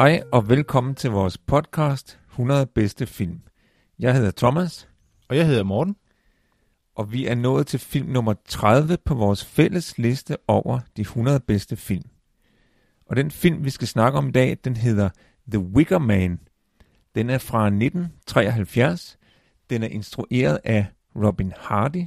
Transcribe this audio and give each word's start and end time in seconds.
Hej 0.00 0.22
og 0.32 0.48
velkommen 0.48 0.94
til 0.94 1.10
vores 1.10 1.38
podcast 1.38 2.20
100 2.30 2.66
bedste 2.66 3.06
film. 3.06 3.40
Jeg 3.98 4.14
hedder 4.14 4.30
Thomas, 4.30 4.88
Og 5.28 5.36
jeg 5.36 5.46
hedder 5.46 5.62
Morten. 5.62 5.96
og 6.94 7.12
vi 7.12 7.26
er 7.26 7.34
nået 7.34 7.66
til 7.66 7.80
film 7.80 8.08
nummer 8.08 8.34
30 8.48 8.96
på 9.04 9.14
vores 9.14 9.44
fælles 9.44 9.98
liste 9.98 10.36
over 10.48 10.80
de 10.96 11.00
100 11.00 11.40
bedste 11.40 11.76
film. 11.76 12.04
Og 13.06 13.16
den 13.16 13.30
film, 13.30 13.64
vi 13.64 13.70
skal 13.70 13.88
snakke 13.88 14.18
om 14.18 14.28
i 14.28 14.30
dag, 14.30 14.58
den 14.64 14.76
hedder 14.76 15.10
The 15.50 15.60
Wicker 15.60 15.98
Man. 15.98 16.40
Den 17.14 17.30
er 17.30 17.38
fra 17.38 17.66
1973. 17.66 19.18
Den 19.70 19.82
er 19.82 19.88
instrueret 19.88 20.60
af 20.64 20.86
Robin 21.16 21.52
Hardy, 21.56 22.06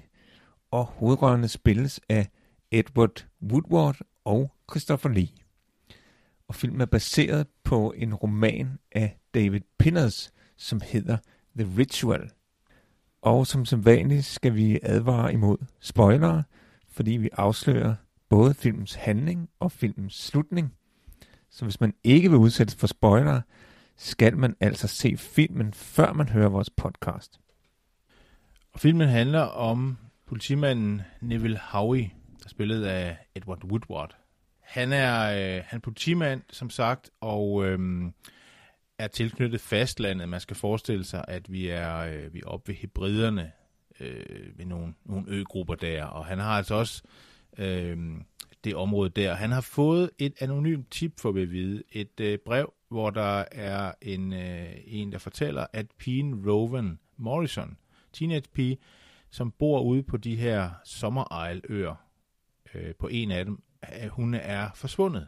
og 0.71 0.85
hovedrollerne 0.85 1.47
spilles 1.47 2.01
af 2.09 2.29
Edward 2.71 3.25
Woodward 3.51 3.97
og 4.25 4.51
Christopher 4.71 5.09
Lee. 5.09 5.42
Og 6.47 6.55
filmen 6.55 6.81
er 6.81 6.85
baseret 6.85 7.47
på 7.63 7.93
en 7.97 8.13
roman 8.13 8.79
af 8.91 9.17
David 9.33 9.61
Pinners, 9.79 10.33
som 10.57 10.81
hedder 10.83 11.17
The 11.57 11.77
Ritual. 11.77 12.31
Og 13.21 13.47
som 13.47 13.65
som 13.65 13.85
vanligt 13.85 14.25
skal 14.25 14.55
vi 14.55 14.79
advare 14.83 15.33
imod 15.33 15.57
spoilere, 15.79 16.43
fordi 16.87 17.11
vi 17.11 17.29
afslører 17.33 17.95
både 18.29 18.53
filmens 18.53 18.93
handling 18.93 19.49
og 19.59 19.71
filmens 19.71 20.25
slutning. 20.25 20.73
Så 21.49 21.65
hvis 21.65 21.81
man 21.81 21.93
ikke 22.03 22.29
vil 22.29 22.39
udsættes 22.39 22.75
for 22.75 22.87
spoilere, 22.87 23.41
skal 23.95 24.37
man 24.37 24.55
altså 24.59 24.87
se 24.87 25.17
filmen, 25.17 25.73
før 25.73 26.13
man 26.13 26.29
hører 26.29 26.49
vores 26.49 26.69
podcast. 26.69 27.39
Og 28.73 28.79
filmen 28.79 29.07
handler 29.07 29.41
om 29.41 29.97
politimanden 30.25 31.01
Neville 31.21 31.59
Howey, 31.71 32.05
der 32.43 32.49
spillet 32.49 32.85
af 32.85 33.17
Edward 33.35 33.63
Woodward. 33.63 34.22
Han 34.63 34.93
er, 34.93 35.21
øh, 35.23 35.63
han 35.67 35.77
er 35.77 35.81
politimand, 35.81 36.41
som 36.49 36.69
sagt, 36.69 37.09
og 37.21 37.65
øh, 37.65 38.11
er 38.97 39.07
tilknyttet 39.07 39.61
fastlandet. 39.61 40.29
Man 40.29 40.39
skal 40.39 40.55
forestille 40.55 41.03
sig, 41.03 41.25
at 41.27 41.51
vi 41.51 41.67
er, 41.67 41.97
øh, 41.97 42.33
vi 42.33 42.39
er 42.39 42.47
oppe 42.47 42.67
ved 42.67 42.75
hebriderne, 42.75 43.51
øh, 43.99 44.57
ved 44.57 44.65
nogle, 44.65 44.93
nogle 45.05 45.25
øgrupper 45.27 45.75
der. 45.75 46.03
Og 46.03 46.25
han 46.25 46.39
har 46.39 46.57
altså 46.57 46.75
også 46.75 47.03
øh, 47.57 47.97
det 48.63 48.75
område 48.75 49.09
der. 49.09 49.33
Han 49.33 49.51
har 49.51 49.61
fået 49.61 50.09
et 50.17 50.33
anonymt 50.39 50.91
tip 50.91 51.19
for 51.19 51.29
at 51.29 51.51
vide. 51.51 51.83
Et 51.91 52.19
øh, 52.19 52.37
brev, 52.45 52.73
hvor 52.89 53.09
der 53.09 53.45
er 53.51 53.91
en, 54.01 54.33
øh, 54.33 54.69
en, 54.85 55.11
der 55.11 55.17
fortæller, 55.17 55.65
at 55.73 55.85
pigen 55.97 56.49
Rowan 56.49 56.99
Morrison, 57.17 57.77
teenage 58.13 58.45
pige, 58.53 58.77
som 59.29 59.51
bor 59.51 59.81
ude 59.81 60.03
på 60.03 60.17
de 60.17 60.35
her 60.35 60.69
sommerejløer, 60.85 61.95
øh, 62.73 62.95
på 62.95 63.07
en 63.07 63.31
af 63.31 63.45
dem, 63.45 63.63
at 63.87 64.09
hun 64.09 64.33
er 64.33 64.69
forsvundet. 64.75 65.27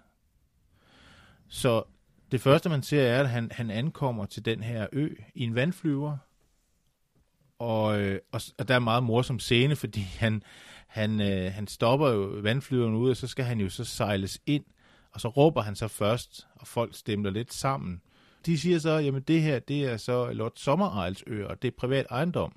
Så 1.47 1.83
det 2.31 2.41
første, 2.41 2.69
man 2.69 2.83
ser, 2.83 3.01
er, 3.01 3.19
at 3.19 3.29
han, 3.29 3.51
han 3.51 3.71
ankommer 3.71 4.25
til 4.25 4.45
den 4.45 4.63
her 4.63 4.87
ø 4.91 5.09
i 5.35 5.43
en 5.43 5.55
vandflyver, 5.55 6.17
og, 7.59 8.01
øh, 8.01 8.19
og, 8.31 8.41
og 8.57 8.67
der 8.67 8.73
er 8.73 8.77
en 8.77 8.83
meget 8.83 9.03
morsom 9.03 9.39
scene, 9.39 9.75
fordi 9.75 10.01
han, 10.01 10.43
han, 10.87 11.21
øh, 11.21 11.53
han 11.53 11.67
stopper 11.67 12.09
jo 12.09 12.21
vandflyveren 12.21 12.95
ud, 12.95 13.09
og 13.09 13.17
så 13.17 13.27
skal 13.27 13.45
han 13.45 13.59
jo 13.59 13.69
så 13.69 13.85
sejles 13.85 14.41
ind, 14.45 14.65
og 15.11 15.21
så 15.21 15.27
råber 15.27 15.61
han 15.61 15.75
så 15.75 15.87
først, 15.87 16.47
og 16.55 16.67
folk 16.67 16.95
stemmer 16.95 17.29
lidt 17.29 17.53
sammen. 17.53 18.01
De 18.45 18.57
siger 18.57 18.79
så, 18.79 18.89
jamen 18.89 19.21
det 19.21 19.41
her, 19.41 19.59
det 19.59 19.85
er 19.85 19.97
så 19.97 20.33
Lord 20.33 21.23
ø, 21.27 21.45
og 21.45 21.61
det 21.61 21.67
er 21.67 21.71
privat 21.77 22.05
ejendom, 22.09 22.55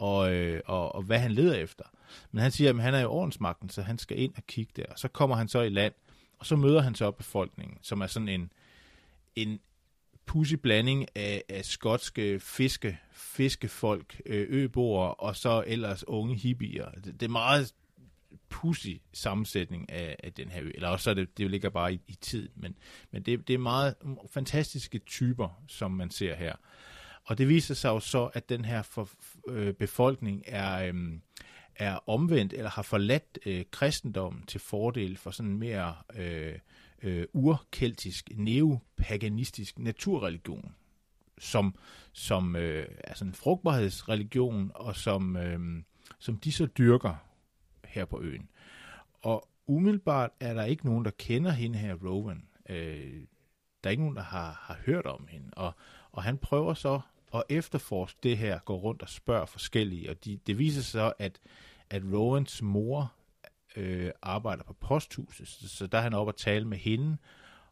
og, 0.00 0.34
øh, 0.34 0.60
og, 0.66 0.94
og 0.94 1.02
hvad 1.02 1.18
han 1.18 1.32
leder 1.32 1.54
efter. 1.54 1.84
Men 2.30 2.42
han 2.42 2.50
siger, 2.50 2.70
at 2.70 2.82
han 2.82 2.94
er 2.94 3.00
i 3.00 3.04
ordensmagten, 3.04 3.68
så 3.68 3.82
han 3.82 3.98
skal 3.98 4.18
ind 4.18 4.34
og 4.36 4.42
kigge 4.46 4.72
der. 4.76 4.84
Og 4.90 4.98
så 4.98 5.08
kommer 5.08 5.36
han 5.36 5.48
så 5.48 5.60
i 5.60 5.68
land, 5.68 5.94
og 6.38 6.46
så 6.46 6.56
møder 6.56 6.80
han 6.80 6.94
så 6.94 7.10
befolkningen, 7.10 7.78
som 7.82 8.00
er 8.00 8.06
sådan 8.06 8.28
en, 8.28 8.52
en 9.36 9.60
pussy 10.26 10.54
blanding 10.54 11.06
af, 11.14 11.42
af 11.48 11.64
skotske 11.64 12.40
fiske, 12.40 12.98
fiskefolk, 13.12 14.20
øh, 14.26 14.46
øboere, 14.48 15.14
og 15.14 15.36
så 15.36 15.64
ellers 15.66 16.08
unge 16.08 16.34
hippier. 16.34 16.90
Det, 16.90 17.20
det 17.20 17.22
er 17.22 17.30
meget 17.30 17.74
pussy 18.48 18.88
sammensætning 19.12 19.90
af, 19.90 20.16
af 20.22 20.32
den 20.32 20.48
her 20.48 20.62
ø. 20.62 20.70
Eller 20.74 20.88
også 20.88 21.04
så 21.04 21.14
det, 21.14 21.38
det 21.38 21.50
ligger 21.50 21.70
bare 21.70 21.94
i, 21.94 22.00
i 22.08 22.14
tid, 22.14 22.48
men, 22.54 22.76
men 23.10 23.22
det, 23.22 23.48
det 23.48 23.54
er 23.54 23.58
meget 23.58 23.94
fantastiske 24.30 24.98
typer, 24.98 25.62
som 25.68 25.90
man 25.90 26.10
ser 26.10 26.34
her. 26.34 26.56
Og 27.24 27.38
det 27.38 27.48
viser 27.48 27.74
sig 27.74 27.88
jo 27.88 28.00
så, 28.00 28.24
at 28.24 28.48
den 28.48 28.64
her 28.64 28.82
for, 28.82 29.08
øh, 29.48 29.74
befolkning 29.74 30.42
er, 30.46 30.92
øh, 30.92 31.12
er 31.76 32.08
omvendt, 32.08 32.52
eller 32.52 32.70
har 32.70 32.82
forladt 32.82 33.38
øh, 33.46 33.64
kristendommen 33.70 34.46
til 34.46 34.60
fordel 34.60 35.16
for 35.16 35.30
sådan 35.30 35.56
mere 35.56 35.94
øh, 36.14 36.58
øh, 37.02 37.26
urkeltisk, 37.32 38.30
neopaganistisk 38.34 39.78
naturreligion, 39.78 40.74
som, 41.38 41.74
som 42.12 42.56
øh, 42.56 42.86
er 42.98 43.14
sådan 43.14 43.30
en 43.30 43.34
frugtbarhedsreligion, 43.34 44.70
og 44.74 44.96
som, 44.96 45.36
øh, 45.36 45.82
som 46.18 46.36
de 46.36 46.52
så 46.52 46.66
dyrker 46.66 47.14
her 47.84 48.04
på 48.04 48.20
øen. 48.20 48.48
Og 49.22 49.48
umiddelbart 49.66 50.30
er 50.40 50.54
der 50.54 50.64
ikke 50.64 50.86
nogen, 50.86 51.04
der 51.04 51.10
kender 51.10 51.50
hende 51.50 51.78
her, 51.78 51.94
Rowan. 51.94 52.42
Øh, 52.68 53.24
der 53.84 53.88
er 53.88 53.90
ikke 53.90 54.02
nogen, 54.02 54.16
der 54.16 54.22
har, 54.22 54.52
har 54.62 54.78
hørt 54.86 55.06
om 55.06 55.26
hende. 55.30 55.48
Og, 55.52 55.74
og 56.12 56.22
han 56.22 56.38
prøver 56.38 56.74
så 56.74 57.00
at 57.34 57.42
efterforske 57.48 58.18
det 58.22 58.38
her, 58.38 58.58
går 58.58 58.76
rundt 58.78 59.02
og 59.02 59.08
spørger 59.08 59.46
forskellige, 59.46 60.10
og 60.10 60.24
de, 60.24 60.38
det 60.46 60.58
viser 60.58 60.82
sig 60.82 60.90
så, 60.90 61.12
at, 61.18 61.40
at 61.90 62.02
Rowans 62.12 62.62
mor 62.62 63.12
øh, 63.76 64.10
arbejder 64.22 64.62
på 64.62 64.72
posthuset, 64.72 65.48
så, 65.48 65.68
så 65.68 65.86
der 65.86 65.98
er 65.98 66.02
han 66.02 66.14
oppe 66.14 66.30
og 66.30 66.36
tale 66.36 66.64
med 66.64 66.78
hende, 66.78 67.16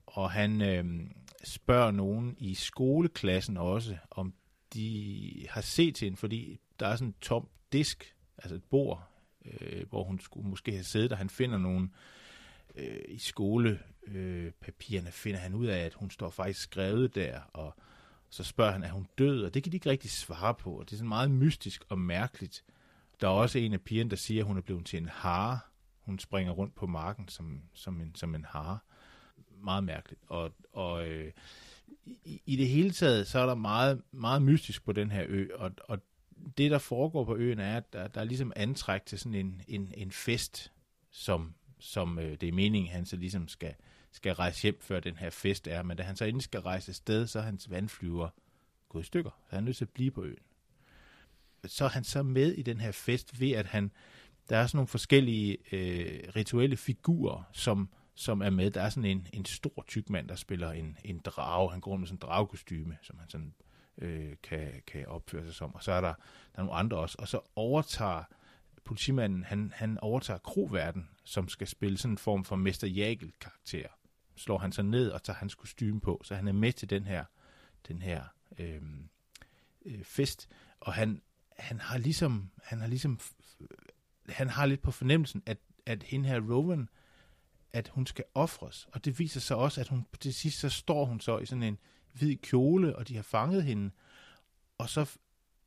og 0.06 0.30
han 0.30 0.62
øh, 0.62 1.10
spørger 1.44 1.90
nogen 1.90 2.36
i 2.38 2.54
skoleklassen 2.54 3.56
også, 3.56 3.96
om 4.10 4.34
de 4.74 5.46
har 5.50 5.60
set 5.60 5.94
til 5.94 6.06
hende, 6.06 6.16
fordi 6.16 6.60
der 6.80 6.86
er 6.86 6.96
sådan 6.96 7.08
en 7.08 7.14
tom 7.20 7.48
disk, 7.72 8.14
altså 8.38 8.54
et 8.54 8.64
bord, 8.64 9.08
øh, 9.44 9.88
hvor 9.88 10.04
hun 10.04 10.20
skulle 10.20 10.48
måske 10.48 10.72
have 10.72 10.84
siddet, 10.84 11.12
og 11.12 11.18
han 11.18 11.30
finder 11.30 11.58
nogen 11.58 11.94
øh, 12.74 13.00
i 13.08 13.18
skolepapirerne, 13.18 15.08
øh, 15.08 15.12
finder 15.12 15.40
han 15.40 15.54
ud 15.54 15.66
af, 15.66 15.78
at 15.78 15.94
hun 15.94 16.10
står 16.10 16.30
faktisk 16.30 16.60
skrevet 16.60 17.14
der, 17.14 17.40
og 17.52 17.74
så 18.30 18.44
spørger 18.44 18.72
han, 18.72 18.82
er 18.82 18.92
hun 18.92 19.08
død? 19.18 19.44
Og 19.44 19.54
det 19.54 19.62
kan 19.62 19.72
de 19.72 19.76
ikke 19.76 19.90
rigtig 19.90 20.10
svare 20.10 20.54
på, 20.54 20.70
og 20.72 20.84
det 20.84 20.92
er 20.92 20.96
sådan 20.96 21.08
meget 21.08 21.30
mystisk 21.30 21.84
og 21.88 21.98
mærkeligt. 21.98 22.64
Der 23.20 23.26
er 23.26 23.32
også 23.32 23.58
en 23.58 23.72
af 23.72 23.80
pigerne, 23.80 24.10
der 24.10 24.16
siger, 24.16 24.42
at 24.42 24.46
hun 24.46 24.56
er 24.56 24.60
blevet 24.60 24.86
til 24.86 24.98
en 25.02 25.08
hare. 25.08 25.58
Hun 26.00 26.18
springer 26.18 26.52
rundt 26.52 26.74
på 26.74 26.86
marken 26.86 27.28
som, 27.28 27.60
som, 27.74 28.00
en, 28.00 28.14
som 28.14 28.34
en 28.34 28.44
hare. 28.48 28.78
Meget 29.60 29.84
mærkeligt. 29.84 30.20
Og, 30.26 30.52
og 30.72 31.08
øh, 31.08 31.32
i, 32.24 32.42
i 32.46 32.56
det 32.56 32.68
hele 32.68 32.90
taget, 32.90 33.26
så 33.26 33.38
er 33.38 33.46
der 33.46 33.54
meget, 33.54 34.02
meget 34.12 34.42
mystisk 34.42 34.84
på 34.84 34.92
den 34.92 35.10
her 35.10 35.24
ø, 35.28 35.48
og, 35.54 35.70
og 35.84 35.98
det, 36.58 36.70
der 36.70 36.78
foregår 36.78 37.24
på 37.24 37.36
øen, 37.36 37.58
er, 37.58 37.76
at 37.76 37.92
der, 37.92 38.08
der 38.08 38.20
er 38.20 38.24
ligesom 38.24 38.52
antræk 38.56 39.06
til 39.06 39.18
sådan 39.18 39.34
en, 39.34 39.62
en, 39.68 39.92
en 39.96 40.10
fest, 40.10 40.72
som, 41.10 41.54
som 41.78 42.18
øh, 42.18 42.36
det 42.40 42.48
er 42.48 42.52
meningen, 42.52 42.92
han 42.92 43.06
så 43.06 43.16
ligesom 43.16 43.48
skal, 43.48 43.74
skal 44.12 44.32
rejse 44.32 44.62
hjem, 44.62 44.80
før 44.80 45.00
den 45.00 45.16
her 45.16 45.30
fest 45.30 45.68
er. 45.68 45.82
Men 45.82 45.96
da 45.96 46.02
han 46.02 46.16
så 46.16 46.24
endelig 46.24 46.44
skal 46.44 46.60
rejse 46.60 46.90
afsted, 46.90 47.26
så 47.26 47.38
er 47.38 47.42
hans 47.42 47.70
vandflyver 47.70 48.28
gået 48.88 49.02
i 49.02 49.06
stykker. 49.06 49.30
Så 49.30 49.56
han 49.56 49.58
er 49.58 49.64
nødt 49.64 49.76
til 49.76 49.84
at 49.84 49.90
blive 49.90 50.10
på 50.10 50.24
øen. 50.24 50.38
Så 51.64 51.84
er 51.84 51.88
han 51.88 52.04
så 52.04 52.22
med 52.22 52.52
i 52.52 52.62
den 52.62 52.80
her 52.80 52.92
fest 52.92 53.40
ved, 53.40 53.50
at 53.52 53.66
han, 53.66 53.92
der 54.48 54.56
er 54.56 54.66
sådan 54.66 54.76
nogle 54.76 54.88
forskellige 54.88 55.58
øh, 55.72 56.28
rituelle 56.36 56.76
figurer, 56.76 57.42
som, 57.52 57.88
som 58.14 58.40
er 58.40 58.50
med. 58.50 58.70
Der 58.70 58.82
er 58.82 58.88
sådan 58.88 59.10
en, 59.10 59.28
en 59.32 59.44
stor 59.44 59.84
tyk 59.86 60.10
mand, 60.10 60.28
der 60.28 60.34
spiller 60.34 60.72
en, 60.72 60.98
en 61.04 61.18
drage. 61.18 61.70
Han 61.70 61.80
går 61.80 61.96
med 61.96 62.06
sådan 62.06 62.16
en 62.16 62.20
dragekostyme, 62.20 62.98
som 63.02 63.18
han 63.18 63.28
sådan 63.28 63.54
øh, 63.98 64.32
kan, 64.42 64.82
kan 64.86 65.06
opføre 65.06 65.44
sig 65.44 65.54
som. 65.54 65.74
Og 65.74 65.82
så 65.82 65.92
er 65.92 66.00
der, 66.00 66.14
der 66.52 66.58
er 66.58 66.62
nogle 66.62 66.72
andre 66.72 66.96
også. 66.96 67.16
Og 67.18 67.28
så 67.28 67.40
overtager 67.56 68.24
politimanden, 68.84 69.44
han, 69.44 69.72
han 69.74 69.98
overtager 69.98 70.38
kroverden, 70.38 71.08
som 71.24 71.48
skal 71.48 71.66
spille 71.66 71.98
sådan 71.98 72.12
en 72.12 72.18
form 72.18 72.44
for 72.44 72.56
Mester 72.56 72.86
Jagel-karakter. 72.86 73.88
Slår 74.38 74.58
han 74.58 74.72
sig 74.72 74.84
ned 74.84 75.10
og 75.10 75.22
tager 75.22 75.36
hans 75.36 75.54
kostume 75.54 76.00
på, 76.00 76.20
så 76.24 76.34
han 76.34 76.48
er 76.48 76.52
med 76.52 76.72
til 76.72 76.90
den 76.90 77.04
her, 77.04 77.24
den 77.88 78.02
her 78.02 78.24
øh, 78.58 78.82
øh, 79.84 80.04
fest. 80.04 80.48
Og 80.80 80.92
han, 80.94 81.22
han 81.58 81.80
har 81.80 81.98
ligesom, 81.98 82.50
han 82.62 82.80
har 82.80 82.86
ligesom, 82.86 83.20
han 84.28 84.48
har 84.48 84.66
lidt 84.66 84.82
på 84.82 84.90
fornemmelsen, 84.90 85.42
at, 85.46 85.58
at 85.86 86.02
hende 86.02 86.28
her 86.28 86.40
Rowan, 86.40 86.88
at 87.72 87.88
hun 87.88 88.06
skal 88.06 88.24
ofres. 88.34 88.88
Og 88.92 89.04
det 89.04 89.18
viser 89.18 89.40
sig 89.40 89.56
også, 89.56 89.80
at 89.80 89.88
hun 89.88 90.06
til 90.20 90.34
sidst 90.34 90.58
så 90.58 90.68
står 90.68 91.04
hun 91.04 91.20
så 91.20 91.38
i 91.38 91.46
sådan 91.46 91.62
en 91.62 91.78
hvid 92.12 92.36
kjole, 92.36 92.96
og 92.96 93.08
de 93.08 93.16
har 93.16 93.22
fanget 93.22 93.64
hende. 93.64 93.90
Og 94.78 94.88
så 94.88 95.18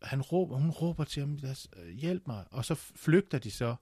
han 0.01 0.21
råber, 0.21 0.55
hun 0.55 0.69
råber 0.69 1.03
til 1.03 1.19
ham, 1.19 1.39
øh, 1.77 1.89
hjælp 1.89 2.27
mig, 2.27 2.45
og 2.51 2.65
så 2.65 2.75
flygter 2.75 3.39
de 3.39 3.51
så. 3.51 3.75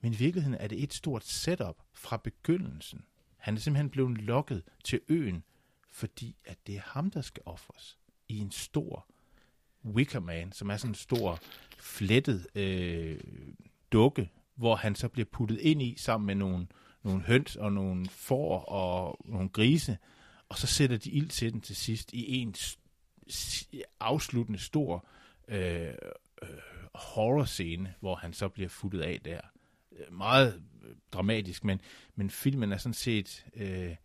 Men 0.00 0.12
i 0.12 0.16
virkeligheden 0.16 0.58
er 0.60 0.68
det 0.68 0.82
et 0.82 0.94
stort 0.94 1.24
setup 1.24 1.82
fra 1.94 2.16
begyndelsen. 2.16 3.04
Han 3.42 3.54
er 3.54 3.58
simpelthen 3.60 3.90
blevet 3.90 4.18
lokket 4.18 4.62
til 4.84 5.00
øen, 5.08 5.44
fordi 5.90 6.36
at 6.44 6.58
det 6.66 6.76
er 6.76 6.80
ham, 6.80 7.10
der 7.10 7.20
skal 7.20 7.42
ofres 7.46 7.98
i 8.28 8.38
en 8.38 8.50
stor 8.50 9.06
Wickerman, 9.84 10.52
som 10.52 10.70
er 10.70 10.76
sådan 10.76 10.90
en 10.90 10.94
stor 10.94 11.40
flettet 11.78 12.46
øh, 12.54 13.20
dukke, 13.92 14.30
hvor 14.54 14.76
han 14.76 14.94
så 14.94 15.08
bliver 15.08 15.26
puttet 15.32 15.58
ind 15.58 15.82
i 15.82 15.94
sammen 15.98 16.26
med 16.26 16.34
nogle, 16.34 16.66
nogle 17.02 17.22
høns 17.22 17.56
og 17.56 17.72
nogle 17.72 18.06
får 18.08 18.60
og 18.60 19.18
nogle 19.24 19.48
grise, 19.48 19.98
og 20.48 20.58
så 20.58 20.66
sætter 20.66 20.96
de 20.96 21.10
ild 21.10 21.28
til 21.28 21.52
den 21.52 21.60
til 21.60 21.76
sidst 21.76 22.12
i 22.12 22.36
en 22.36 22.54
afsluttende 24.00 24.58
stor 24.58 25.06
øh, 25.48 25.88
øh, 26.42 26.48
horror-scene, 26.94 27.94
hvor 28.00 28.14
han 28.14 28.32
så 28.32 28.48
bliver 28.48 28.68
futtet 28.68 29.00
af 29.00 29.20
der. 29.24 29.40
Meget 30.10 30.62
dramatisk, 31.12 31.64
men, 31.64 31.80
men 32.14 32.30
filmen 32.30 32.72
er 32.72 32.76
sådan 32.76 32.94
set 32.94 33.46
øh, 33.54 33.96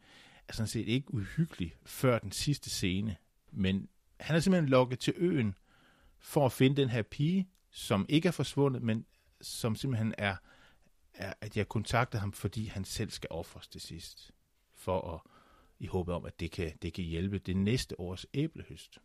er 0.48 0.54
sådan 0.54 0.68
set 0.68 0.88
ikke 0.88 1.14
uhyggelig 1.14 1.76
før 1.86 2.20
den 2.20 2.32
sidste 2.32 2.70
scene. 2.70 3.16
Men 3.52 3.90
han 4.20 4.36
er 4.36 4.40
simpelthen 4.40 4.70
lukket 4.70 5.00
til 5.00 5.14
øen 5.18 5.56
for 6.20 6.46
at 6.46 6.52
finde 6.52 6.82
den 6.82 6.90
her 6.90 7.02
pige, 7.02 7.50
som 7.72 8.06
ikke 8.10 8.28
er 8.28 8.32
forsvundet, 8.32 8.82
men 8.82 9.06
som 9.42 9.76
simpelthen 9.76 10.14
er, 10.18 10.36
er 11.14 11.34
at 11.42 11.58
jeg 11.58 11.70
kontakter 11.70 12.20
ham, 12.20 12.32
fordi 12.32 12.66
han 12.66 12.86
selv 12.86 13.10
skal 13.10 13.28
offres 13.32 13.68
til 13.68 13.82
sidst. 13.82 14.32
For 14.76 15.14
at, 15.14 15.22
i 15.80 15.88
håbet 15.88 16.16
om, 16.16 16.26
at 16.26 16.40
det 16.40 16.52
kan, 16.52 16.72
det 16.82 16.94
kan 16.94 17.04
hjælpe 17.04 17.40
det 17.40 17.58
næste 17.58 18.00
års 18.00 18.26
æblehøst. 18.34 19.00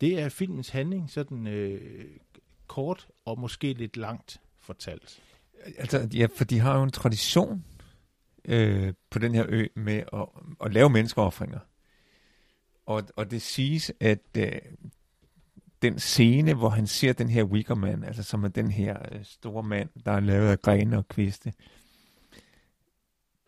Det 0.00 0.20
er 0.20 0.28
filmens 0.28 0.68
handling, 0.68 1.10
sådan 1.10 1.46
øh, 1.46 2.16
kort 2.66 3.08
og 3.24 3.38
måske 3.38 3.72
lidt 3.72 3.96
langt 3.96 4.40
fortalt. 4.58 5.22
Altså, 5.78 6.08
ja, 6.14 6.26
for 6.36 6.44
de 6.44 6.58
har 6.58 6.76
jo 6.76 6.82
en 6.82 6.90
tradition 6.90 7.64
øh, 8.44 8.92
på 9.10 9.18
den 9.18 9.34
her 9.34 9.44
ø 9.48 9.66
med 9.76 10.02
at, 10.12 10.26
at 10.64 10.72
lave 10.72 10.90
menneskeoffringer. 10.90 11.58
Og, 12.86 13.02
og 13.16 13.30
det 13.30 13.42
siges, 13.42 13.92
at 14.00 14.36
øh, 14.38 14.52
den 15.82 15.98
scene, 15.98 16.54
hvor 16.54 16.68
han 16.68 16.86
ser 16.86 17.12
den 17.12 17.28
her 17.28 17.44
Wickerman, 17.44 18.04
altså 18.04 18.22
som 18.22 18.44
er 18.44 18.48
den 18.48 18.70
her 18.70 18.96
øh, 19.12 19.24
store 19.24 19.62
mand, 19.62 19.88
der 20.04 20.12
er 20.12 20.20
lavet 20.20 20.48
af 20.48 20.62
grene 20.62 20.96
og 20.96 21.08
kviste, 21.08 21.52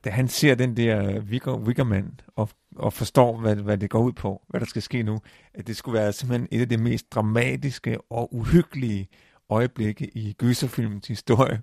da 0.05 0.11
han 0.11 0.29
ser 0.29 0.55
den 0.55 0.77
der 0.77 1.21
Wicker, 1.21 1.57
Wickerman 1.57 2.21
og, 2.37 2.49
og 2.77 2.93
forstår, 2.93 3.41
hvad, 3.41 3.57
hvad 3.57 3.79
det 3.79 3.91
går 3.91 4.03
ud 4.03 4.13
på, 4.13 4.43
hvad 4.49 4.61
der 4.61 4.67
skal 4.67 4.83
ske 4.83 5.03
nu, 5.03 5.21
at 5.55 5.67
det 5.67 5.77
skulle 5.77 5.99
være 5.99 6.13
simpelthen 6.13 6.49
et 6.51 6.61
af 6.61 6.69
de 6.69 6.77
mest 6.77 7.13
dramatiske 7.13 7.99
og 8.11 8.35
uhyggelige 8.35 9.09
øjeblikke 9.49 10.17
i 10.17 10.33
gyserfilmens 10.33 11.09
historie. 11.09 11.63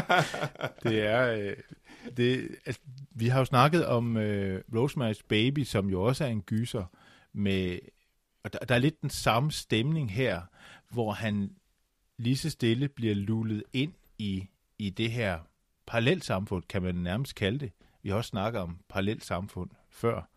det 0.82 1.06
er... 1.06 1.32
Øh, 1.32 1.56
det, 2.16 2.48
altså, 2.66 2.80
vi 3.10 3.28
har 3.28 3.38
jo 3.38 3.44
snakket 3.44 3.86
om 3.86 4.16
øh, 4.16 4.62
Rosemary's 4.74 5.22
Baby, 5.28 5.64
som 5.64 5.88
jo 5.88 6.02
også 6.02 6.24
er 6.24 6.28
en 6.28 6.42
gyser, 6.42 6.84
med, 7.32 7.78
og 8.44 8.52
der, 8.52 8.58
der 8.58 8.74
er 8.74 8.78
lidt 8.78 9.02
den 9.02 9.10
samme 9.10 9.52
stemning 9.52 10.12
her, 10.12 10.42
hvor 10.90 11.12
han 11.12 11.50
lige 12.18 12.36
så 12.36 12.50
stille 12.50 12.88
bliver 12.88 13.14
lullet 13.14 13.64
ind 13.72 13.92
i, 14.18 14.48
i 14.78 14.90
det 14.90 15.10
her 15.10 15.38
parallelsamfund, 15.86 16.62
kan 16.68 16.82
man 16.82 16.94
nærmest 16.94 17.34
kalde 17.34 17.58
det. 17.58 17.72
Vi 18.02 18.08
har 18.08 18.16
også 18.16 18.28
snakket 18.28 18.60
om 18.60 18.78
parallelsamfund 18.88 19.70
før. 19.90 20.30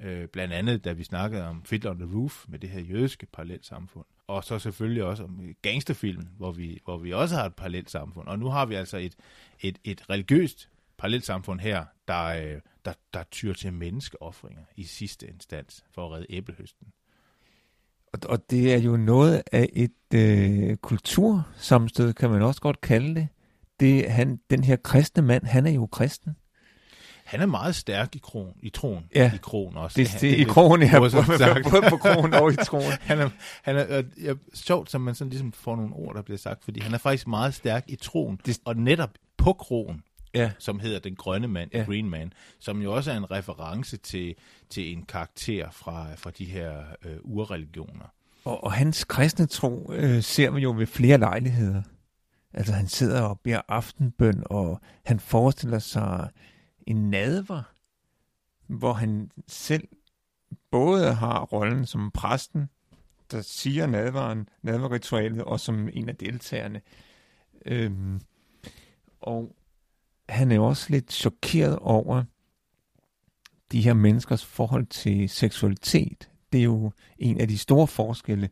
Øh, 0.00 0.28
blandt 0.28 0.54
andet, 0.54 0.84
da 0.84 0.92
vi 0.92 1.04
snakkede 1.04 1.48
om 1.48 1.64
Fiddler 1.64 1.90
on 1.90 1.98
the 1.98 2.16
Roof 2.16 2.44
med 2.48 2.58
det 2.58 2.70
her 2.70 2.80
jødiske 2.80 3.26
parallelsamfund. 3.26 4.06
Og 4.26 4.44
så 4.44 4.58
selvfølgelig 4.58 5.04
også 5.04 5.24
om 5.24 5.40
gangsterfilmen, 5.62 6.28
hvor 6.36 6.52
vi, 6.52 6.80
hvor 6.84 6.96
vi 6.96 7.12
også 7.12 7.36
har 7.36 7.44
et 7.44 7.54
parallelsamfund. 7.54 8.28
Og 8.28 8.38
nu 8.38 8.48
har 8.48 8.66
vi 8.66 8.74
altså 8.74 8.96
et, 8.96 9.16
et, 9.60 9.78
et 9.84 10.10
religiøst 10.10 10.70
parallelsamfund 10.98 11.60
her, 11.60 11.84
der, 12.08 12.24
øh, 12.24 12.60
der, 12.84 12.92
der 13.14 13.22
tyr 13.30 13.52
til 13.52 13.72
menneskeoffringer 13.72 14.62
i 14.76 14.84
sidste 14.84 15.26
instans 15.26 15.84
for 15.90 16.06
at 16.06 16.12
redde 16.12 16.26
æblehøsten. 16.30 16.86
Og, 18.12 18.20
og 18.28 18.50
det 18.50 18.74
er 18.74 18.78
jo 18.78 18.96
noget 18.96 19.42
af 19.52 19.68
et 19.72 20.14
øh, 20.14 20.76
kultursamstød, 20.76 22.12
kan 22.12 22.30
man 22.30 22.42
også 22.42 22.60
godt 22.60 22.80
kalde 22.80 23.14
det. 23.14 23.28
det 23.80 24.10
han, 24.10 24.40
den 24.50 24.64
her 24.64 24.76
kristne 24.76 25.22
mand, 25.22 25.44
han 25.44 25.66
er 25.66 25.70
jo 25.70 25.86
kristen. 25.86 26.36
Han 27.24 27.40
er 27.40 27.46
meget 27.46 27.74
stærk 27.74 28.16
i, 28.16 28.18
kron, 28.18 28.52
i 28.62 28.68
troen. 28.68 29.04
Ja, 29.14 29.32
i 29.34 29.38
kron 29.42 29.76
også. 29.76 30.00
Det, 30.00 30.12
det, 30.12 30.20
det, 30.20 30.36
i 30.36 30.44
kronen, 30.44 30.88
ja. 30.88 30.98
Både, 30.98 31.10
på 31.90 31.96
kronen 31.96 32.34
og 32.34 32.52
i 32.52 32.56
troen. 32.56 32.92
han 33.10 33.18
er, 33.18 33.30
han 33.62 33.76
er, 33.76 34.02
er 34.24 34.34
sjovt, 34.54 34.90
som 34.90 35.00
man 35.00 35.14
sådan 35.14 35.30
ligesom 35.30 35.52
får 35.52 35.76
nogle 35.76 35.94
ord, 35.94 36.14
der 36.14 36.22
bliver 36.22 36.38
sagt, 36.38 36.64
fordi 36.64 36.80
han 36.80 36.94
er 36.94 36.98
faktisk 36.98 37.26
meget 37.26 37.54
stærk 37.54 37.84
i 37.88 37.96
troen, 37.96 38.40
det, 38.46 38.58
og 38.64 38.76
netop 38.76 39.10
på 39.36 39.52
kronen 39.52 40.02
ja. 40.34 40.50
som 40.58 40.78
hedder 40.78 40.98
Den 40.98 41.14
Grønne 41.14 41.48
Mand, 41.48 41.70
ja. 41.74 41.84
Green 41.84 42.10
Man, 42.10 42.32
som 42.58 42.82
jo 42.82 42.94
også 42.94 43.12
er 43.12 43.16
en 43.16 43.30
reference 43.30 43.96
til, 43.96 44.34
til 44.70 44.92
en 44.92 45.02
karakter 45.02 45.70
fra, 45.70 46.06
fra 46.16 46.30
de 46.38 46.44
her 46.44 46.82
øh, 47.04 47.16
urreligioner. 47.22 48.12
Og, 48.44 48.64
og 48.64 48.72
hans 48.72 49.04
kristne 49.04 49.46
tro 49.46 49.92
øh, 49.92 50.22
ser 50.22 50.50
man 50.50 50.62
jo 50.62 50.74
ved 50.76 50.86
flere 50.86 51.18
lejligheder. 51.18 51.82
Altså 52.54 52.72
han 52.72 52.88
sidder 52.88 53.22
og 53.22 53.40
beder 53.40 53.60
aftenbøn, 53.68 54.42
og 54.46 54.80
han 55.04 55.20
forestiller 55.20 55.78
sig 55.78 56.28
en 56.86 57.10
nadver, 57.10 57.62
hvor 58.66 58.92
han 58.92 59.30
selv 59.46 59.88
både 60.70 61.14
har 61.14 61.44
rollen 61.44 61.86
som 61.86 62.10
præsten, 62.10 62.68
der 63.30 63.42
siger 63.42 63.86
nadveren, 63.86 64.48
nadverritualet, 64.62 65.42
og 65.44 65.60
som 65.60 65.88
en 65.92 66.08
af 66.08 66.16
deltagerne. 66.16 66.80
Øhm, 67.66 68.20
og 69.20 69.56
han 70.28 70.52
er 70.52 70.58
også 70.58 70.86
lidt 70.90 71.12
chokeret 71.12 71.78
over 71.78 72.24
de 73.72 73.82
her 73.82 73.94
menneskers 73.94 74.44
forhold 74.44 74.86
til 74.86 75.28
seksualitet. 75.28 76.30
Det 76.52 76.58
er 76.60 76.64
jo 76.64 76.92
en 77.18 77.40
af 77.40 77.48
de 77.48 77.58
store 77.58 77.86
forskelle 77.86 78.50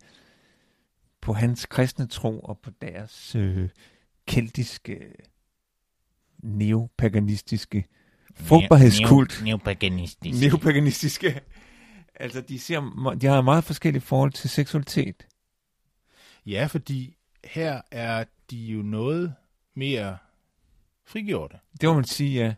på 1.21 1.33
hans 1.33 1.67
kristne 1.67 2.07
tro 2.07 2.41
og 2.41 2.59
på 2.59 2.71
deres 2.83 3.35
øh, 3.35 3.69
keltiske, 4.27 5.15
neopaganistiske 6.39 7.85
frugtbarhedskult. 8.35 9.41
Neopaganistiske. 9.45 10.47
Neopaganistiske. 10.47 11.41
Altså, 12.15 12.41
de, 12.41 12.59
ser, 12.59 13.15
de 13.21 13.27
har 13.27 13.41
meget 13.41 13.65
forskellige 13.65 14.03
forhold 14.03 14.33
til 14.33 14.51
seksualitet. 14.51 15.27
Ja, 16.47 16.67
fordi 16.67 17.17
her 17.45 17.81
er 17.91 18.25
de 18.51 18.57
jo 18.57 18.83
noget 18.83 19.35
mere 19.75 20.17
frigjorte. 21.07 21.57
Det 21.81 21.89
må 21.89 21.95
man 21.95 22.05
sige, 22.05 22.45
ja. 22.45 22.55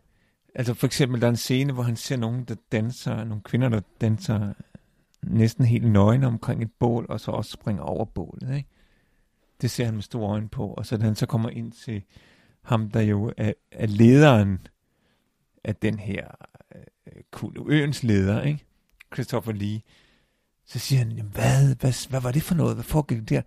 Altså 0.55 0.73
for 0.73 0.85
eksempel, 0.85 1.21
der 1.21 1.27
er 1.27 1.31
en 1.31 1.37
scene, 1.37 1.73
hvor 1.73 1.83
han 1.83 1.95
ser 1.95 2.17
nogen, 2.17 2.43
der 2.43 2.55
danser, 2.71 3.23
nogle 3.23 3.43
kvinder, 3.43 3.69
der 3.69 3.81
danser 4.01 4.53
næsten 5.21 5.65
helt 5.65 5.91
nøgne 5.91 6.27
omkring 6.27 6.61
et 6.61 6.71
bål, 6.79 7.05
og 7.09 7.19
så 7.19 7.31
også 7.31 7.51
springer 7.51 7.83
over 7.83 8.05
bålet, 8.05 8.55
ikke? 8.55 8.69
Det 9.61 9.71
ser 9.71 9.85
han 9.85 9.93
med 9.93 10.01
store 10.01 10.31
øjne 10.31 10.49
på, 10.49 10.67
og 10.67 10.85
så 10.85 10.97
da 10.97 11.03
han 11.03 11.15
så 11.15 11.25
kommer 11.25 11.49
ind 11.49 11.71
til 11.71 12.03
ham, 12.61 12.89
der 12.89 13.01
jo 13.01 13.33
er, 13.37 13.53
er 13.71 13.87
lederen 13.87 14.67
at 15.65 15.81
den 15.81 15.99
her 15.99 16.27
øh, 17.43 17.51
øens 17.67 18.03
leder, 18.03 18.41
ikke? 18.41 18.65
Christopher 19.13 19.53
Lee, 19.53 19.81
så 20.65 20.79
siger 20.79 20.99
han, 20.99 21.11
Jamen, 21.11 21.31
hvad, 21.31 21.75
hvad, 21.75 22.09
hvad 22.09 22.21
var 22.21 22.31
det 22.31 22.43
for 22.43 22.55
noget? 22.55 22.75
Hvad 22.75 22.83
foregik 22.83 23.29
der? 23.29 23.41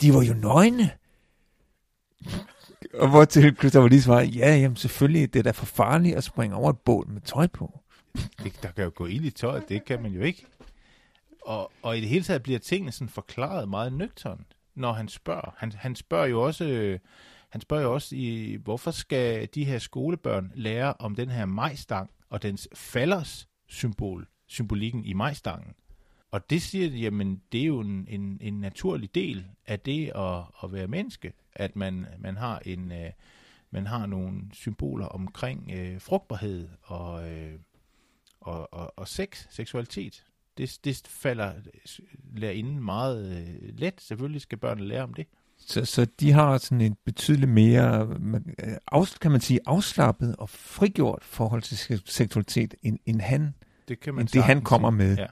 De 0.00 0.14
var 0.14 0.22
jo 0.22 0.34
nøgne. 0.34 0.90
Og 2.94 3.10
hvor 3.10 3.24
til 3.24 3.56
Christopher 3.56 3.88
Lee 3.88 4.00
svarer, 4.00 4.24
ja, 4.24 4.56
jamen 4.56 4.76
selvfølgelig, 4.76 5.32
det 5.32 5.38
er 5.38 5.42
da 5.42 5.50
for 5.50 5.66
farligt 5.66 6.16
at 6.16 6.24
springe 6.24 6.56
over 6.56 6.70
et 6.70 6.78
bål 6.78 7.08
med 7.08 7.20
tøj 7.20 7.46
på. 7.46 7.80
Det, 8.14 8.62
der 8.62 8.70
kan 8.70 8.84
jo 8.84 8.92
gå 8.94 9.06
ind 9.06 9.24
i 9.24 9.30
tøjet, 9.30 9.68
det 9.68 9.84
kan 9.84 10.02
man 10.02 10.12
jo 10.12 10.22
ikke. 10.22 10.46
Og, 11.46 11.72
og 11.82 11.98
i 11.98 12.00
det 12.00 12.08
hele 12.08 12.24
taget 12.24 12.42
bliver 12.42 12.58
tingene 12.58 12.92
sådan 12.92 13.08
forklaret 13.08 13.68
meget 13.68 13.92
nøgternt, 13.92 14.56
når 14.74 14.92
han 14.92 15.08
spørger. 15.08 15.54
Han, 15.56 15.72
han 15.72 15.96
spørger 15.96 16.26
jo 16.26 16.42
også, 16.42 16.64
øh, 16.64 16.98
han 17.54 17.60
spørger 17.60 17.82
jo 17.82 17.94
også 17.94 18.16
i, 18.16 18.58
hvorfor 18.64 18.90
skal 18.90 19.48
de 19.54 19.64
her 19.64 19.78
skolebørn 19.78 20.52
lære 20.54 20.94
om 20.98 21.14
den 21.14 21.28
her 21.28 21.44
majstang 21.44 22.10
og 22.30 22.42
dens 22.42 22.68
falders 22.74 23.48
symbol, 23.66 24.28
symbolikken 24.46 25.04
i 25.04 25.12
majstangen. 25.12 25.74
Og 26.30 26.50
det 26.50 26.62
siger 26.62 26.88
jamen 26.88 27.42
det 27.52 27.60
er 27.60 27.66
jo 27.66 27.80
en, 27.80 28.06
en, 28.10 28.38
en 28.40 28.60
naturlig 28.60 29.14
del 29.14 29.44
af 29.66 29.80
det 29.80 30.12
at, 30.14 30.42
at 30.64 30.72
være 30.72 30.86
menneske 30.86 31.32
at 31.52 31.76
man, 31.76 32.06
man 32.18 32.36
har 32.36 32.58
en 32.58 32.92
øh, 32.92 33.10
man 33.70 33.86
har 33.86 34.06
nogle 34.06 34.42
symboler 34.52 35.06
omkring 35.06 35.70
øh, 35.74 36.00
frugtbarhed 36.00 36.68
og, 36.82 37.32
øh, 37.32 37.58
og, 38.40 38.74
og, 38.74 38.92
og 38.96 39.08
sex, 39.08 39.46
seksualitet. 39.50 40.26
Det, 40.58 40.78
det 40.84 41.08
falder 41.08 41.52
lærerinden 42.34 42.84
meget 42.84 43.38
øh, 43.38 43.78
let. 43.78 44.00
Selvfølgelig 44.00 44.40
skal 44.40 44.58
børnene 44.58 44.88
lære 44.88 45.02
om 45.02 45.14
det. 45.14 45.26
Så, 45.66 45.84
så 45.84 46.04
de 46.20 46.32
har 46.32 46.58
sådan 46.58 46.80
en 46.80 46.96
betydeligt 47.04 47.50
mere, 47.50 48.08
øh, 48.64 48.72
afs, 48.92 49.18
kan 49.18 49.30
man 49.30 49.40
sige, 49.40 49.60
afslappet 49.66 50.36
og 50.36 50.48
frigjort 50.50 51.24
forhold 51.24 51.62
til 51.62 51.78
se- 51.78 52.00
seksualitet, 52.06 52.74
end, 52.82 52.98
end 53.06 53.20
han, 53.20 53.54
Det 53.88 54.00
kan 54.00 54.14
man 54.14 54.22
end 54.22 54.28
det 54.28 54.42
han 54.44 54.62
kommer 54.62 54.90
sige. 54.90 54.96
med. 54.96 55.16
Ja. 55.16 55.26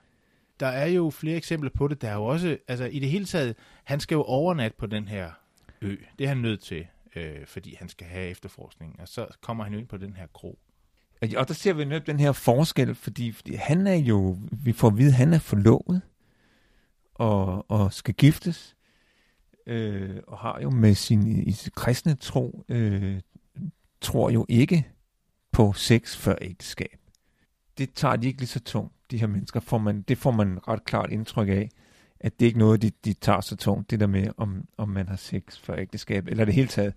Der 0.60 0.66
er 0.66 0.86
jo 0.86 1.10
flere 1.10 1.36
eksempler 1.36 1.70
på 1.74 1.88
det. 1.88 2.02
Der 2.02 2.08
er 2.08 2.14
jo 2.14 2.24
også, 2.24 2.58
altså 2.68 2.84
i 2.84 2.98
det 2.98 3.08
hele 3.10 3.24
taget, 3.24 3.54
han 3.84 4.00
skal 4.00 4.14
jo 4.14 4.22
overnatte 4.22 4.76
på 4.78 4.86
den 4.86 5.08
her 5.08 5.30
ø. 5.80 5.96
Det 6.18 6.24
er 6.24 6.28
han 6.28 6.36
nødt 6.36 6.62
til, 6.62 6.86
øh, 7.16 7.46
fordi 7.46 7.76
han 7.78 7.88
skal 7.88 8.06
have 8.06 8.28
efterforskning. 8.28 8.96
Og 9.00 9.08
så 9.08 9.26
kommer 9.40 9.64
han 9.64 9.74
ind 9.74 9.86
på 9.86 9.96
den 9.96 10.14
her 10.16 10.26
kro. 10.34 10.58
Og- 11.36 11.48
der 11.48 11.54
ser 11.54 11.72
vi 11.72 11.84
netop 11.84 12.06
den 12.06 12.20
her 12.20 12.32
forskel, 12.32 12.94
fordi, 12.94 13.32
fordi 13.32 13.54
han 13.54 13.86
er 13.86 13.94
jo, 13.94 14.38
vi 14.52 14.72
får 14.72 14.88
at 14.88 14.98
vide, 14.98 15.12
han 15.12 15.32
er 15.32 15.38
forlovet 15.38 16.00
og, 17.14 17.70
og 17.70 17.92
skal 17.92 18.14
giftes, 18.14 18.76
øh, 19.66 20.20
og 20.26 20.38
har 20.38 20.60
jo 20.62 20.70
med 20.70 20.94
sin 20.94 21.48
i 21.48 21.56
kristne 21.74 22.14
tro, 22.14 22.64
øh, 22.68 23.20
tror 24.00 24.30
jo 24.30 24.46
ikke 24.48 24.88
på 25.52 25.72
sex 25.72 26.16
før 26.16 26.34
ægteskab. 26.40 26.98
Det 27.78 27.92
tager 27.94 28.16
de 28.16 28.26
ikke 28.26 28.40
lige 28.40 28.48
så 28.48 28.60
tungt, 28.60 28.94
de 29.10 29.18
her 29.18 29.26
mennesker. 29.26 29.60
Får 29.60 29.78
man, 29.78 30.02
det 30.02 30.18
får 30.18 30.30
man 30.30 30.68
ret 30.68 30.84
klart 30.84 31.10
indtryk 31.10 31.48
af, 31.48 31.68
at 32.20 32.40
det 32.40 32.46
er 32.46 32.48
ikke 32.48 32.58
noget, 32.58 32.82
de, 32.82 32.90
de 33.04 33.12
tager 33.12 33.40
så 33.40 33.56
tungt, 33.56 33.90
det 33.90 34.00
der 34.00 34.06
med, 34.06 34.28
om, 34.36 34.68
om 34.76 34.88
man 34.88 35.08
har 35.08 35.16
sex 35.16 35.58
før 35.58 35.76
ægteskab, 35.76 36.28
eller 36.28 36.44
det 36.44 36.54
hele 36.54 36.68
taget, 36.68 36.94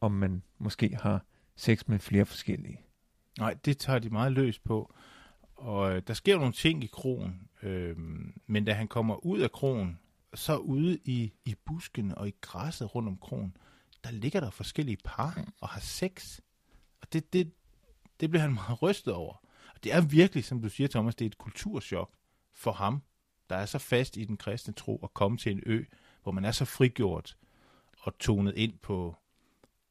om 0.00 0.12
man 0.12 0.42
måske 0.58 0.98
har 1.02 1.24
sex 1.56 1.88
med 1.88 1.98
flere 1.98 2.26
forskellige. 2.26 2.80
Nej, 3.38 3.54
det 3.64 3.78
tager 3.78 3.98
de 3.98 4.10
meget 4.10 4.32
løs 4.32 4.58
på. 4.58 4.94
Og 5.56 5.96
øh, 5.96 6.02
der 6.06 6.14
sker 6.14 6.36
nogle 6.36 6.52
ting 6.52 6.84
i 6.84 6.90
krogen. 6.92 7.48
Øh, 7.62 7.96
men 8.46 8.64
da 8.64 8.72
han 8.72 8.88
kommer 8.88 9.26
ud 9.26 9.38
af 9.38 9.52
krogen, 9.52 9.98
så 10.36 10.56
ude 10.56 10.98
i, 11.04 11.32
i 11.44 11.54
busken 11.64 12.18
og 12.18 12.28
i 12.28 12.34
græsset 12.40 12.94
rundt 12.94 13.08
om 13.08 13.18
krogen, 13.18 13.56
der 14.04 14.10
ligger 14.10 14.40
der 14.40 14.50
forskellige 14.50 14.98
par 15.04 15.44
og 15.60 15.68
har 15.68 15.80
sex. 15.80 16.40
Og 17.00 17.12
det, 17.12 17.32
det, 17.32 17.52
det 18.20 18.30
bliver 18.30 18.42
han 18.42 18.54
meget 18.64 18.82
rystet 18.82 19.14
over. 19.14 19.34
Og 19.74 19.84
det 19.84 19.92
er 19.92 20.00
virkelig, 20.00 20.44
som 20.44 20.62
du 20.62 20.68
siger, 20.68 20.88
Thomas, 20.88 21.14
det 21.14 21.24
er 21.24 21.30
et 21.30 21.38
kulturschok 21.38 22.10
for 22.54 22.72
ham, 22.72 23.02
der 23.50 23.56
er 23.56 23.66
så 23.66 23.78
fast 23.78 24.16
i 24.16 24.24
den 24.24 24.36
kristne 24.36 24.74
tro 24.74 25.00
at 25.02 25.14
komme 25.14 25.38
til 25.38 25.52
en 25.52 25.62
ø, 25.66 25.84
hvor 26.22 26.32
man 26.32 26.44
er 26.44 26.52
så 26.52 26.64
frigjort 26.64 27.36
og 28.00 28.18
tonet 28.18 28.54
ind 28.56 28.78
på, 28.78 29.16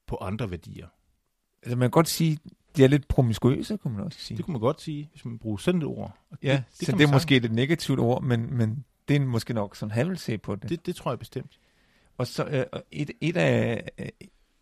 på 0.08 0.18
andre 0.22 0.52
værdier. 0.52 0.88
Altså 1.62 1.76
man 1.76 1.86
kan 1.86 1.92
godt 1.92 2.10
sige, 2.10 2.40
de 2.76 2.84
er 2.84 2.88
lidt 2.88 3.08
promiskuøse, 3.08 3.78
kunne 3.78 3.94
man 3.98 4.06
også 4.06 4.20
sige. 4.20 4.38
Det 4.38 4.46
kunne 4.46 4.52
man 4.52 4.62
godt 4.62 4.82
sige, 4.82 5.10
hvis 5.12 5.26
man 5.26 5.40
bruger 5.40 5.58
sådan 5.58 5.82
et 5.82 5.88
ord. 5.88 6.18
Og 6.30 6.38
ja, 6.44 6.52
det, 6.52 6.80
det 6.80 6.86
så 6.88 6.92
det 6.92 7.02
er 7.02 7.12
måske 7.12 7.36
et 7.36 7.52
negativt 7.52 8.00
ord, 8.00 8.24
men, 8.24 8.54
men 8.54 8.86
det 9.08 9.16
er 9.16 9.20
måske 9.20 9.54
nok 9.54 9.76
sådan, 9.76 9.92
han 9.92 10.10
vil 10.10 10.18
se 10.18 10.38
på 10.38 10.56
det. 10.56 10.70
Det, 10.70 10.86
det 10.86 10.96
tror 10.96 11.12
jeg 11.12 11.20
bestemt. 11.20 11.60
Og 12.18 12.28
så 12.28 12.46
øh, 12.46 12.82
et, 12.92 13.12
et 13.22 13.38
af, 13.38 13.90
øh, 13.98 14.08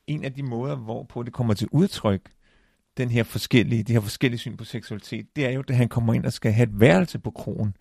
en 0.08 0.24
af 0.24 0.34
de 0.34 0.44
måder, 0.44 0.76
hvorpå 0.76 1.24
det 1.24 1.34
kommer 1.34 1.54
til 1.54 1.68
udtryk, 1.72 2.22
den 2.98 3.10
her 3.10 3.24
forskellige, 3.24 3.84
de 3.84 3.94
her 3.94 4.00
forskellige 4.00 4.40
syn 4.40 4.58
på 4.58 4.64
seksualitet, 4.64 5.36
det 5.36 5.46
er 5.46 5.50
jo, 5.50 5.64
at 5.70 5.76
han 5.76 5.90
kommer 5.90 6.14
ind 6.14 6.26
og 6.26 6.34
skal 6.34 6.52
have 6.52 6.64
et 6.64 6.80
værelse 6.80 7.20
på 7.20 7.32
krogen. 7.32 7.76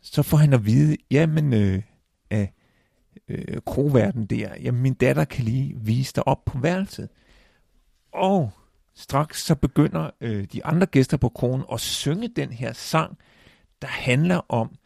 Så 0.00 0.22
får 0.22 0.36
han 0.36 0.52
at 0.52 0.66
vide, 0.66 0.96
jamen, 1.10 1.52
øh, 1.52 1.82
af 2.30 2.52
øh, 3.28 3.60
kroverden 3.66 4.26
der, 4.26 4.54
jamen 4.62 4.82
min 4.82 4.94
datter 4.94 5.24
kan 5.24 5.44
lige 5.44 5.74
vise 5.76 6.12
dig 6.14 6.28
op 6.28 6.44
på 6.44 6.58
værelset. 6.58 7.08
Og 8.12 8.50
straks 8.94 9.44
så 9.44 9.54
begynder 9.54 10.10
øh, 10.20 10.44
de 10.52 10.64
andre 10.64 10.86
gæster 10.86 11.16
på 11.16 11.28
krogen 11.28 11.62
at 11.72 11.80
synge 11.80 12.28
den 12.28 12.52
her 12.52 12.72
sang, 12.72 13.18
der 13.82 13.88
handler 13.88 14.40
om 14.48 14.76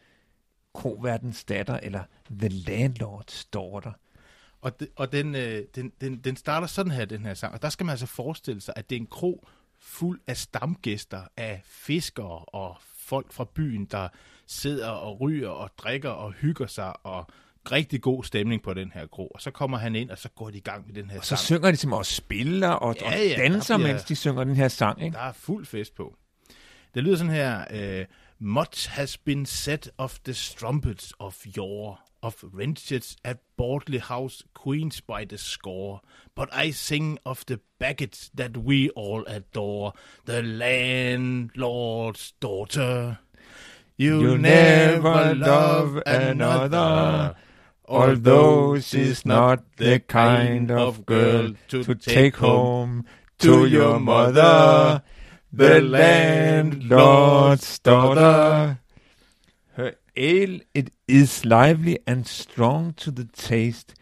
kroverdens 0.77 1.43
datter, 1.43 1.79
eller 1.83 2.03
The 2.39 2.49
Landlord's 2.49 3.47
Daughter. 3.53 3.91
Og, 4.61 4.79
de, 4.79 4.87
og 4.95 5.11
den, 5.11 5.35
øh, 5.35 5.63
den, 5.75 5.91
den, 6.01 6.17
den 6.17 6.35
starter 6.35 6.67
sådan 6.67 6.91
her, 6.91 7.05
den 7.05 7.25
her 7.25 7.33
sang. 7.33 7.53
Og 7.53 7.61
der 7.61 7.69
skal 7.69 7.85
man 7.85 7.91
altså 7.93 8.05
forestille 8.05 8.61
sig, 8.61 8.73
at 8.77 8.89
det 8.89 8.95
er 8.95 8.99
en 8.99 9.07
kro 9.07 9.47
fuld 9.79 10.19
af 10.27 10.37
stamgæster, 10.37 11.21
af 11.37 11.61
fiskere 11.65 12.39
og 12.45 12.77
folk 12.97 13.31
fra 13.33 13.45
byen, 13.55 13.85
der 13.85 14.07
sidder 14.47 14.89
og 14.89 15.21
ryger 15.21 15.49
og 15.49 15.69
drikker 15.77 16.09
og 16.09 16.31
hygger 16.31 16.67
sig, 16.67 16.93
og 17.05 17.27
rigtig 17.71 18.01
god 18.01 18.23
stemning 18.23 18.63
på 18.63 18.73
den 18.73 18.91
her 18.93 19.07
kro. 19.07 19.27
Og 19.27 19.41
så 19.41 19.51
kommer 19.51 19.77
han 19.77 19.95
ind, 19.95 20.09
og 20.09 20.17
så 20.17 20.29
går 20.29 20.49
de 20.49 20.57
i 20.57 20.61
gang 20.61 20.87
med 20.87 20.95
den 20.95 21.09
her 21.09 21.17
Og 21.19 21.25
så 21.25 21.29
sang. 21.29 21.39
synger 21.39 21.71
de 21.71 21.77
simpelthen 21.77 21.99
og 21.99 22.05
spiller 22.05 22.69
og, 22.69 22.95
Ja, 23.01 23.07
og 23.07 23.13
ja, 23.13 23.35
danser, 23.37 23.73
der 23.73 23.83
bliver- 23.83 23.93
mens 23.93 24.03
de 24.03 24.15
synger 24.15 24.43
den 24.43 24.55
her 24.55 24.67
sang. 24.67 25.03
Ikke? 25.03 25.15
Der 25.15 25.21
er 25.23 25.31
fuld 25.33 25.65
fest 25.65 25.95
på. 25.95 26.15
Det 26.93 27.03
lyder 27.03 27.17
sådan 27.17 27.33
her. 27.33 27.65
Øh, 27.71 28.05
Much 28.39 28.85
has 28.87 29.15
been 29.15 29.45
said 29.45 29.89
of 29.97 30.19
the 30.23 30.33
strumpets 30.33 31.11
of 31.19 31.43
yore, 31.45 31.99
of 32.21 32.43
wrenches 32.51 33.17
at 33.25 33.39
Bordley 33.57 33.99
House, 33.99 34.43
queens 34.53 35.01
by 35.01 35.25
the 35.25 35.39
score. 35.39 36.01
But 36.35 36.53
I 36.53 36.69
sing 36.69 37.17
of 37.25 37.43
the 37.47 37.59
baggage 37.79 38.29
that 38.35 38.55
we 38.57 38.89
all 38.89 39.23
adore, 39.25 39.93
the 40.25 40.43
landlord's 40.43 42.33
daughter. 42.39 43.19
You, 43.95 44.21
You 44.21 44.37
never 44.37 45.33
love 45.33 45.99
another, 46.05 47.35
although 47.85 48.79
she's 48.79 49.25
not 49.25 49.63
the 49.77 49.99
kind 49.99 50.69
of 50.69 51.07
girl 51.07 51.53
to 51.69 51.95
take 51.95 52.35
home 52.35 53.05
to 53.39 53.65
your 53.65 53.99
mother, 53.99 55.01
the 55.51 55.81
landlord's 55.81 57.79
daughter. 57.79 58.79
Her 59.73 59.95
ale, 60.15 60.59
it 60.73 60.91
is 61.07 61.45
lively 61.45 61.99
and 62.05 62.27
strong 62.27 62.93
to 62.93 63.11
the 63.11 63.25
taste. 63.25 63.93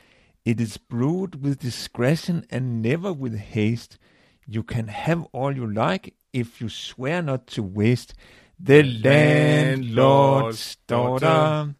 It 0.44 0.60
is 0.62 0.78
brewed 0.78 1.44
with 1.44 1.60
discretion 1.60 2.46
and 2.50 2.82
never 2.82 3.12
with 3.12 3.38
haste. 3.38 3.98
You 4.46 4.64
can 4.64 4.88
have 4.88 5.26
all 5.32 5.56
you 5.56 5.66
like 5.66 6.14
if 6.34 6.62
you 6.62 6.70
swear 6.70 7.22
not 7.22 7.48
to 7.48 7.64
waste 7.64 8.14
the 8.60 8.84
landlord's 8.84 10.78
daughter. 10.88 11.76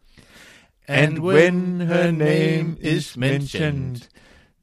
And 0.88 1.18
when 1.20 1.80
her 1.80 2.12
name 2.12 2.76
is 2.80 3.16
mentioned, 3.16 4.08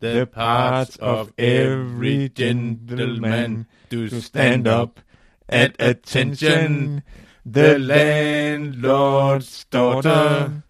the 0.03 0.27
parts 0.27 0.98
of 0.98 1.31
every 1.38 2.27
gentleman 2.27 3.67
to 3.89 4.10
stand 4.19 4.67
up 4.67 5.00
at 5.48 5.77
attention. 5.79 7.03
The 7.45 7.79
landlord's 7.79 9.63
daughter. 9.65 10.63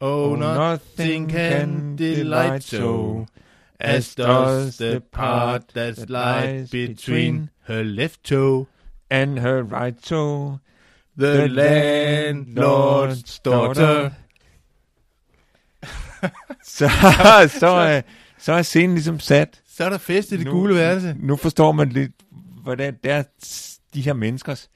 Oh, 0.00 0.32
oh 0.32 0.34
nothing 0.36 1.26
can 1.26 1.96
delight 1.96 2.62
so 2.62 3.26
as 3.80 4.14
does 4.14 4.78
the 4.78 5.00
part 5.00 5.68
that 5.68 6.08
lies 6.08 6.70
between 6.70 7.50
her 7.62 7.82
left 7.82 8.22
toe, 8.22 8.68
and 9.10 9.40
her 9.40 9.64
right 9.64 10.00
toe. 10.00 10.60
the 11.16 11.48
landlord's 11.48 13.40
daughter. 13.40 14.12
Så, 16.62 16.88
så, 17.48 18.02
så 18.42 18.52
er 18.52 18.62
scenen 18.62 18.94
ligesom 18.94 19.20
sat. 19.20 19.62
Så 19.66 19.84
er 19.84 19.88
der 19.88 19.98
fest 19.98 20.32
i 20.32 20.36
det 20.36 20.44
Nu- 20.44 20.50
gule 20.52 20.74
værelse. 20.74 21.16
Nu 21.18 21.36
forstår 21.36 21.72
man 21.72 21.88
lidt, 21.88 22.12
hvordan 22.62 22.96
det 23.04 23.12
er 23.12 23.22
de 23.94 24.02
her 24.02 24.12
menneskers 24.12 24.70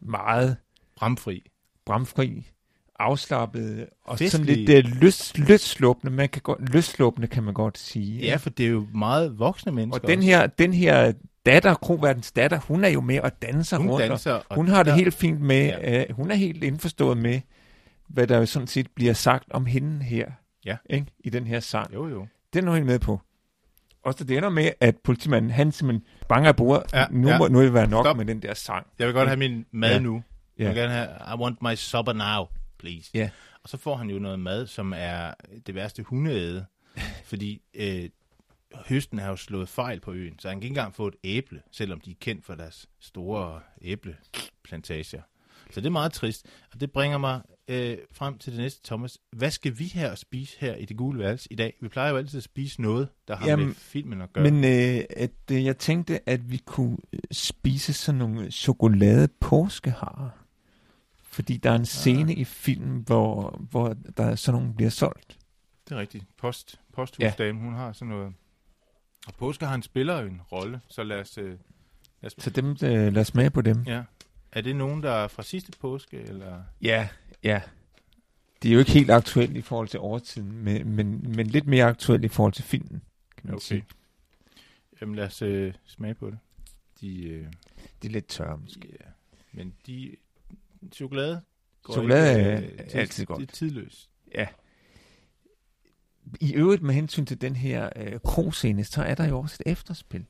meget 0.00 0.56
Bramfri. 0.96 1.42
bramfri, 1.86 2.50
afslappede 2.98 3.86
og 4.04 4.18
sådan 4.18 4.30
Festlige. 4.30 4.64
lidt 4.66 4.86
uh, 4.86 5.00
løs, 5.02 5.38
løsslåbende, 5.38 6.12
man 6.16 6.28
kan 6.28 6.42
godt, 6.42 6.72
løsslåbende 6.72 7.26
kan 7.28 7.42
man 7.42 7.54
godt 7.54 7.78
sige. 7.78 8.20
Ja, 8.20 8.36
for 8.36 8.50
det 8.50 8.66
er 8.66 8.70
jo 8.70 8.86
meget 8.94 9.38
voksne 9.38 9.72
mennesker. 9.72 10.00
og 10.02 10.08
den 10.08 10.22
her, 10.22 10.46
den 10.46 10.72
her 10.72 11.12
datter, 11.46 11.74
Kroverdens 11.74 12.32
datter, 12.32 12.58
hun 12.58 12.84
er 12.84 12.88
jo 12.88 13.00
med 13.00 13.20
og 13.20 13.42
danser 13.42 13.76
hun 13.78 13.90
rundt. 13.90 14.02
og 14.02 14.08
danser. 14.08 14.32
Og 14.32 14.56
hun 14.56 14.68
har 14.68 14.82
det 14.82 14.90
der- 14.90 14.96
helt 14.96 15.14
fint 15.14 15.40
med, 15.40 15.64
ja. 15.66 16.04
uh, 16.10 16.16
hun 16.16 16.30
er 16.30 16.34
helt 16.34 16.64
indforstået 16.64 17.18
med, 17.18 17.40
hvad 18.08 18.26
der 18.26 18.38
jo 18.38 18.46
sådan 18.46 18.68
set 18.68 18.90
bliver 18.94 19.12
sagt 19.12 19.44
om 19.50 19.66
hende 19.66 20.04
her, 20.04 20.30
Ja. 20.64 20.76
ikke? 20.90 21.06
i 21.24 21.30
den 21.30 21.46
her 21.46 21.60
sang. 21.60 21.94
Jo, 21.94 22.08
jo. 22.08 22.26
Den 22.56 22.68
er 22.68 22.72
hun 22.72 22.84
med 22.84 22.98
på. 22.98 23.20
Og 24.02 24.14
så 24.14 24.24
det 24.24 24.36
ender 24.36 24.48
med, 24.48 24.70
at 24.80 24.96
politimanden, 25.04 25.50
han 25.50 25.72
simpelthen 25.72 26.06
banger 26.28 26.48
af 26.48 26.56
bordet. 26.56 26.92
Ja, 26.92 27.06
nu, 27.10 27.28
ja. 27.28 27.38
må, 27.38 27.48
nu 27.48 27.58
vil 27.58 27.64
det 27.66 27.74
være 27.74 27.86
nok 27.88 28.06
Stop. 28.06 28.16
med 28.16 28.24
den 28.24 28.42
der 28.42 28.54
sang. 28.54 28.86
Jeg 28.98 29.06
vil 29.06 29.14
godt 29.14 29.28
have 29.28 29.36
min 29.38 29.66
mad 29.70 29.90
Ja. 29.92 29.98
nu. 29.98 30.22
Jeg 30.58 30.64
Ja. 30.64 30.68
vil 30.68 30.76
gerne 30.76 30.92
have, 30.92 31.08
I 31.08 31.40
want 31.40 31.62
my 31.62 31.74
supper 31.74 32.12
now, 32.12 32.46
please. 32.78 33.10
Ja. 33.14 33.30
Og 33.62 33.68
så 33.68 33.76
får 33.76 33.96
han 33.96 34.10
jo 34.10 34.18
noget 34.18 34.40
mad, 34.40 34.66
som 34.66 34.92
er 34.96 35.34
det 35.66 35.74
værste 35.74 36.02
hundeæde, 36.02 36.66
fordi 37.30 37.62
øh, 37.74 38.08
høsten 38.88 39.18
har 39.18 39.28
jo 39.28 39.36
slået 39.36 39.68
fejl 39.68 40.00
på 40.00 40.12
øen, 40.12 40.38
så 40.38 40.48
han 40.48 40.56
kan 40.56 40.62
ikke 40.62 40.72
engang 40.72 40.94
få 40.94 41.06
et 41.06 41.14
æble, 41.24 41.62
selvom 41.72 42.00
de 42.00 42.10
er 42.10 42.14
kendt 42.20 42.44
for 42.44 42.54
deres 42.54 42.86
store 43.00 43.60
æbleplantager. 43.82 45.22
Så 45.70 45.80
det 45.80 45.86
er 45.86 45.90
meget 45.90 46.12
trist, 46.12 46.46
og 46.72 46.80
det 46.80 46.90
bringer 46.92 47.18
mig 47.18 47.40
øh, 47.68 47.98
frem 48.12 48.38
til 48.38 48.52
det 48.52 48.60
næste, 48.60 48.80
Thomas. 48.84 49.18
Hvad 49.32 49.50
skal 49.50 49.78
vi 49.78 49.84
her 49.84 50.14
spise 50.14 50.56
her 50.60 50.74
i 50.74 50.84
det 50.84 50.96
gule 50.96 51.18
værelse 51.18 51.52
i 51.52 51.54
dag? 51.54 51.74
Vi 51.80 51.88
plejer 51.88 52.10
jo 52.10 52.16
altid 52.16 52.36
at 52.38 52.42
spise 52.42 52.82
noget, 52.82 53.08
der 53.28 53.36
har 53.36 53.46
Jamen, 53.46 53.66
med 53.66 53.74
filmen 53.74 54.22
at 54.22 54.32
gøre. 54.32 54.50
Men 54.50 54.64
øh, 54.64 55.04
at, 55.10 55.30
øh, 55.52 55.64
jeg 55.64 55.78
tænkte, 55.78 56.28
at 56.28 56.50
vi 56.50 56.56
kunne 56.56 56.96
øh, 57.12 57.20
spise 57.32 57.92
sådan 57.92 58.18
nogle 58.18 58.50
chokolade 58.50 59.28
påskeharer. 59.40 60.30
Fordi 61.22 61.56
der 61.56 61.70
er 61.70 61.74
en 61.74 61.86
scene 61.86 62.34
i 62.34 62.44
filmen, 62.44 63.02
hvor, 63.06 63.60
hvor 63.70 63.96
der 64.16 64.34
sådan 64.34 64.60
nogle 64.60 64.74
bliver 64.74 64.90
solgt. 64.90 65.38
Det 65.88 65.94
er 65.94 66.00
rigtigt. 66.00 66.24
Post, 66.38 66.80
posthusdame, 66.92 67.60
hun 67.60 67.74
har 67.74 67.92
sådan 67.92 68.08
noget. 68.08 68.32
Og 69.26 69.34
påske 69.34 69.66
han 69.66 69.82
spiller 69.82 70.20
jo 70.20 70.26
en 70.26 70.40
rolle, 70.52 70.80
så 70.88 71.02
lad 71.02 71.20
os... 71.20 71.38
Øh, 71.38 71.44
lad 72.22 72.26
os 72.26 72.34
Så 72.38 72.50
dem, 72.50 72.70
øh, 72.70 73.12
lad 73.12 73.16
os 73.16 73.26
smage 73.26 73.50
på 73.50 73.60
dem. 73.60 73.82
ja. 73.86 74.02
Er 74.52 74.60
det 74.60 74.76
nogen, 74.76 75.02
der 75.02 75.10
er 75.10 75.28
fra 75.28 75.42
sidste 75.42 75.72
påske, 75.80 76.16
eller... 76.20 76.62
Ja, 76.82 77.08
ja. 77.44 77.60
Det 78.62 78.68
er 78.68 78.72
jo 78.72 78.78
ikke 78.78 78.90
helt 78.90 79.10
aktuelt 79.10 79.56
i 79.56 79.60
forhold 79.62 79.88
til 79.88 80.00
overtiden, 80.00 80.52
men, 80.52 80.88
men, 80.96 81.32
men 81.36 81.46
lidt 81.46 81.66
mere 81.66 81.84
aktuelt 81.84 82.24
i 82.24 82.28
forhold 82.28 82.52
til 82.52 82.64
filmen, 82.64 83.02
kan 83.36 83.42
man 83.44 83.54
Okay. 83.54 83.62
sige. 83.64 83.84
Jamen 85.00 85.14
lad 85.14 85.24
os 85.26 85.42
øh, 85.42 85.74
smage 85.84 86.14
på 86.14 86.30
det. 86.30 86.38
De, 87.00 87.22
øh, 87.28 87.46
Det 88.02 88.08
er 88.08 88.12
lidt 88.12 88.26
tørre 88.28 88.58
måske. 88.58 88.88
ja. 89.00 89.06
Men 89.52 89.74
de... 89.86 90.16
Chokolade 90.92 91.40
går 91.82 91.92
Chokolade 91.92 92.38
ikke, 92.38 92.50
er 92.50 92.56
øh, 92.72 92.78
det- 92.78 92.94
altid 92.94 93.24
godt. 93.26 93.40
Det 93.40 93.48
er 93.48 93.52
tidløst. 93.52 94.10
Ja. 94.34 94.46
I 96.40 96.54
øvrigt 96.54 96.82
med 96.82 96.94
hensyn 96.94 97.24
til 97.26 97.40
den 97.40 97.56
her 97.56 97.90
øh, 97.96 98.20
kroscene, 98.24 98.84
så 98.84 99.02
er 99.02 99.14
der 99.14 99.28
jo 99.28 99.38
også 99.38 99.56
et 99.66 99.72
efterspil. 99.72 100.26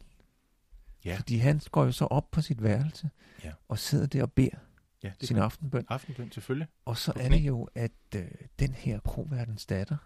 Ja. 1.04 1.16
Fordi 1.16 1.36
han 1.36 1.60
går 1.70 1.84
jo 1.84 1.92
så 1.92 2.04
op 2.04 2.30
på 2.30 2.40
sit 2.40 2.62
værelse 2.62 3.10
Ja. 3.44 3.52
og 3.68 3.78
sidder 3.78 4.06
der 4.06 4.22
og 4.22 4.32
beder 4.32 4.56
Ja, 5.02 5.10
det 5.20 5.28
sin 5.28 5.38
aftenbøn. 5.38 5.84
aftenbøn, 5.88 6.32
selvfølgelig. 6.32 6.68
Og 6.84 6.96
så 6.96 7.12
er 7.16 7.28
det 7.28 7.40
jo, 7.40 7.68
at 7.74 7.90
øh, 8.16 8.22
den 8.58 8.74
her 8.74 9.00
kroverdens 9.00 9.66
datter, 9.66 9.96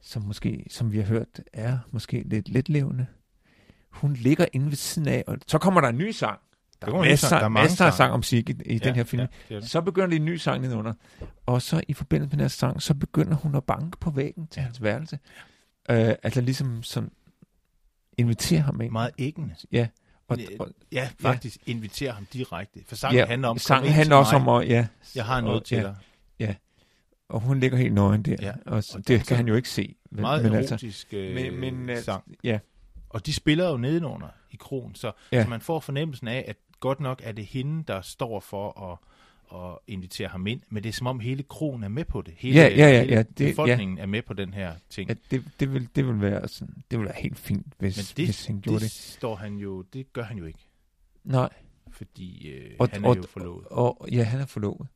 som 0.00 0.22
måske, 0.22 0.66
som 0.70 0.92
vi 0.92 0.98
har 0.98 1.04
hørt, 1.04 1.40
er 1.52 1.78
måske 1.90 2.22
lidt 2.26 2.48
letlevende, 2.48 3.06
hun 3.90 4.14
ligger 4.14 4.46
inde 4.52 4.66
ved 4.66 4.76
siden 4.76 5.08
af, 5.08 5.24
og 5.26 5.38
så 5.46 5.58
kommer 5.58 5.80
der 5.80 5.88
en 5.88 5.98
ny 5.98 6.10
sang. 6.10 6.40
Der 6.80 6.86
kommer 6.86 7.04
er 7.04 7.10
masser, 7.10 7.28
sang. 7.28 7.40
Der 7.40 7.44
er 7.44 7.48
masser 7.48 7.86
af 7.86 7.92
sang 7.92 8.12
om 8.12 8.18
musik 8.18 8.50
i, 8.50 8.52
i 8.66 8.72
ja, 8.72 8.78
den 8.78 8.94
her 8.94 9.04
film. 9.04 9.20
Ja, 9.20 9.54
det 9.54 9.62
det. 9.62 9.70
Så 9.70 9.80
begynder 9.80 10.08
de 10.08 10.16
en 10.16 10.24
ny 10.24 10.36
sang 10.36 10.62
nedenunder. 10.62 10.92
Og 11.46 11.62
så 11.62 11.82
i 11.88 11.92
forbindelse 11.92 12.26
med 12.26 12.30
den 12.30 12.40
her 12.40 12.48
sang, 12.48 12.82
så 12.82 12.94
begynder 12.94 13.36
hun 13.36 13.54
at 13.54 13.64
banke 13.64 13.98
på 13.98 14.10
væggen 14.10 14.46
til 14.46 14.62
hans 14.62 14.82
værelse. 14.82 15.18
Øh, 15.90 16.14
altså 16.22 16.40
ligesom 16.40 16.82
sådan 16.82 17.10
inviterer 18.18 18.62
ham 18.62 18.80
ind. 18.80 18.92
Meget 18.92 19.10
æggende. 19.18 19.54
Ja. 19.72 19.88
Og, 20.28 20.38
og, 20.60 20.68
Ja, 20.92 21.08
faktisk 21.20 21.58
ja. 21.66 21.70
inviterer 21.70 22.12
ham 22.12 22.26
direkte. 22.32 22.80
For 22.86 22.96
sangen 22.96 23.18
ja, 23.18 23.26
handler 23.26 23.48
om... 23.48 23.58
sangen 23.58 23.92
handler 23.92 24.16
også 24.16 24.38
mig. 24.38 24.48
om, 24.54 24.62
at, 24.62 24.68
ja, 24.68 24.86
Jeg 25.14 25.24
har 25.24 25.40
noget 25.40 25.60
og, 25.60 25.64
til 25.66 25.76
ja, 25.76 25.82
dig. 25.82 26.56
Og 27.28 27.40
hun 27.40 27.60
ligger 27.60 27.78
helt 27.78 27.94
nøgen 27.94 28.22
der. 28.22 28.36
Ja. 28.40 28.52
Og, 28.66 28.82
Og 28.94 29.08
det 29.08 29.26
kan 29.26 29.36
han 29.36 29.48
jo 29.48 29.54
ikke 29.54 29.68
se. 29.68 29.94
Men, 30.10 30.20
Meget 30.20 30.42
men 30.42 30.52
erotisk 30.54 31.14
øh, 31.14 31.34
men, 31.34 31.60
men, 31.60 31.90
øh, 31.90 31.98
sang. 32.02 32.34
ja. 32.44 32.58
Og 33.08 33.26
de 33.26 33.32
spiller 33.32 33.68
jo 33.70 33.76
nedenunder 33.76 34.28
i 34.50 34.56
kronen, 34.56 34.94
så, 34.94 35.12
Ja. 35.32 35.36
ja. 35.36 35.42
så 35.42 35.48
man 35.50 35.60
får 35.60 35.80
fornemmelsen 35.80 36.28
af, 36.28 36.44
at 36.48 36.56
godt 36.80 37.00
nok 37.00 37.20
er 37.24 37.32
det 37.32 37.46
hende, 37.46 37.84
der 37.88 38.00
står 38.00 38.40
for 38.40 38.92
at, 38.92 38.98
at 39.54 39.78
invitere 39.86 40.28
ham 40.28 40.46
ind, 40.46 40.60
men 40.68 40.82
det 40.82 40.88
er 40.88 40.92
som 40.92 41.06
om 41.06 41.20
hele 41.20 41.42
kronen 41.42 41.84
er 41.84 41.88
med 41.88 42.04
på 42.04 42.22
det. 42.22 42.34
Hele, 42.36 42.54
Ja, 42.60 42.68
ja, 42.68 42.88
ja, 42.88 43.02
ja, 43.04 43.22
det- 43.22 43.34
befolkningen 43.52 43.98
er 43.98 44.06
med 44.06 44.22
på 44.22 44.32
den 44.34 44.54
her 44.54 44.74
ting. 44.90 45.08
Ja, 45.08 45.14
det, 45.30 45.44
det, 45.60 45.72
vil, 45.74 45.88
det 45.96 46.06
vil 46.06 46.20
være 46.20 46.48
sådan, 46.48 46.74
det 46.90 46.98
vil 46.98 47.04
være 47.06 47.16
helt 47.18 47.38
fint, 47.38 47.66
hvis, 47.78 47.96
men 47.96 48.16
det, 48.16 48.24
hvis 48.26 48.46
han 48.46 48.60
gjorde 48.60 48.74
det, 48.74 48.82
det. 48.82 48.90
står 48.90 49.34
han 49.36 49.54
jo, 49.56 49.82
det 49.82 50.12
gør 50.12 50.22
han 50.22 50.38
jo 50.38 50.44
ikke, 50.44 50.68
Nej, 51.24 51.48
fordi 51.90 52.48
øh, 52.48 52.74
Og- 52.78 52.88
han 52.92 53.04
er 53.04 53.08
og- 53.08 53.16
jo 53.16 53.22
forlovet. 53.22 53.64
og 53.70 54.08
ja, 54.12 54.22
han 54.22 54.40
er 54.40 54.46
forlovet. 54.46 54.88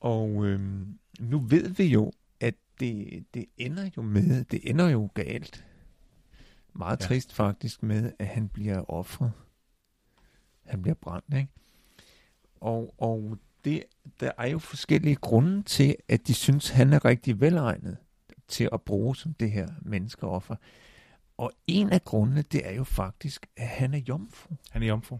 Og 0.00 0.44
øhm, 0.46 0.98
nu 1.20 1.38
ved 1.38 1.68
vi 1.68 1.84
jo, 1.84 2.12
at 2.40 2.54
det, 2.80 3.24
det 3.34 3.46
ender 3.56 3.90
jo 3.96 4.02
med, 4.02 4.44
det 4.44 4.70
ender 4.70 4.88
jo 4.88 5.08
galt. 5.14 5.64
Meget 6.74 7.00
Ja. 7.00 7.04
ja. 7.04 7.08
trist 7.08 7.32
faktisk 7.34 7.82
med, 7.82 8.12
at 8.18 8.26
han 8.26 8.48
bliver 8.48 8.90
offret. 8.90 9.32
Han 10.66 10.82
bliver 10.82 10.94
brændt, 10.94 11.34
ikke? 11.34 11.48
Og, 12.60 12.94
og 12.98 13.38
det, 13.66 13.84
der 14.20 14.30
er 14.38 14.46
jo 14.48 14.58
forskellige 14.58 15.16
grunde 15.16 15.62
til, 15.62 15.96
at 16.08 16.26
de 16.26 16.34
synes, 16.34 16.68
han 16.68 16.92
er 16.92 17.04
rigtig 17.04 17.40
velegnet 17.40 17.96
til 18.48 18.68
at 18.72 18.82
bruge 18.82 19.16
som 19.16 19.34
det 19.34 19.50
her 19.50 19.68
menneskeoffer. 19.82 20.56
Og 21.38 21.52
en 21.66 21.90
af 21.92 22.04
grundene, 22.04 22.42
det 22.42 22.68
er 22.68 22.72
jo 22.72 22.84
faktisk, 22.84 23.46
at 23.56 23.66
han 23.68 23.94
er 23.94 23.98
jomfru. 23.98 24.54
Han 24.70 24.82
er 24.82 24.86
jomfru. 24.86 25.18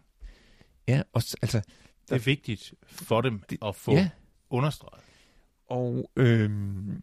Ja, 0.88 1.02
og, 1.12 1.22
altså, 1.42 1.62
Det 2.09 2.14
er 2.14 2.18
vigtigt 2.18 2.74
for 2.82 3.20
dem 3.20 3.42
Det- 3.50 3.59
at 3.64 3.76
få 3.76 3.92
ja, 3.92 4.11
understreget. 4.50 5.04
Og 5.66 6.11
øhm, 6.16 7.02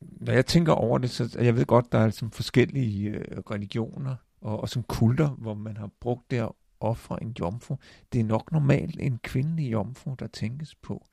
når 0.00 0.32
jeg 0.32 0.46
tænker 0.46 0.72
over 0.72 0.98
det, 0.98 1.10
så 1.10 1.36
jeg 1.40 1.56
ved 1.56 1.66
godt, 1.66 1.92
der 1.92 1.98
er 1.98 2.04
ligesom 2.04 2.30
forskellige 2.30 3.08
øh, 3.10 3.38
religioner 3.50 4.16
og, 4.40 4.60
og 4.60 4.68
som 4.68 4.82
kulter, 4.82 5.28
hvor 5.28 5.54
man 5.54 5.76
har 5.76 5.90
brugt 6.00 6.30
det 6.30 6.36
at 6.38 6.48
ofre 6.82 7.22
en 7.22 7.34
jomfru. 7.40 7.76
Det 8.12 8.20
er 8.20 8.24
nok 8.24 8.52
normalt 8.52 9.00
en 9.00 9.18
kvindelig 9.18 9.72
jomfru, 9.72 10.14
der 10.18 10.26
tænkes 10.26 10.74
på. 10.74 11.06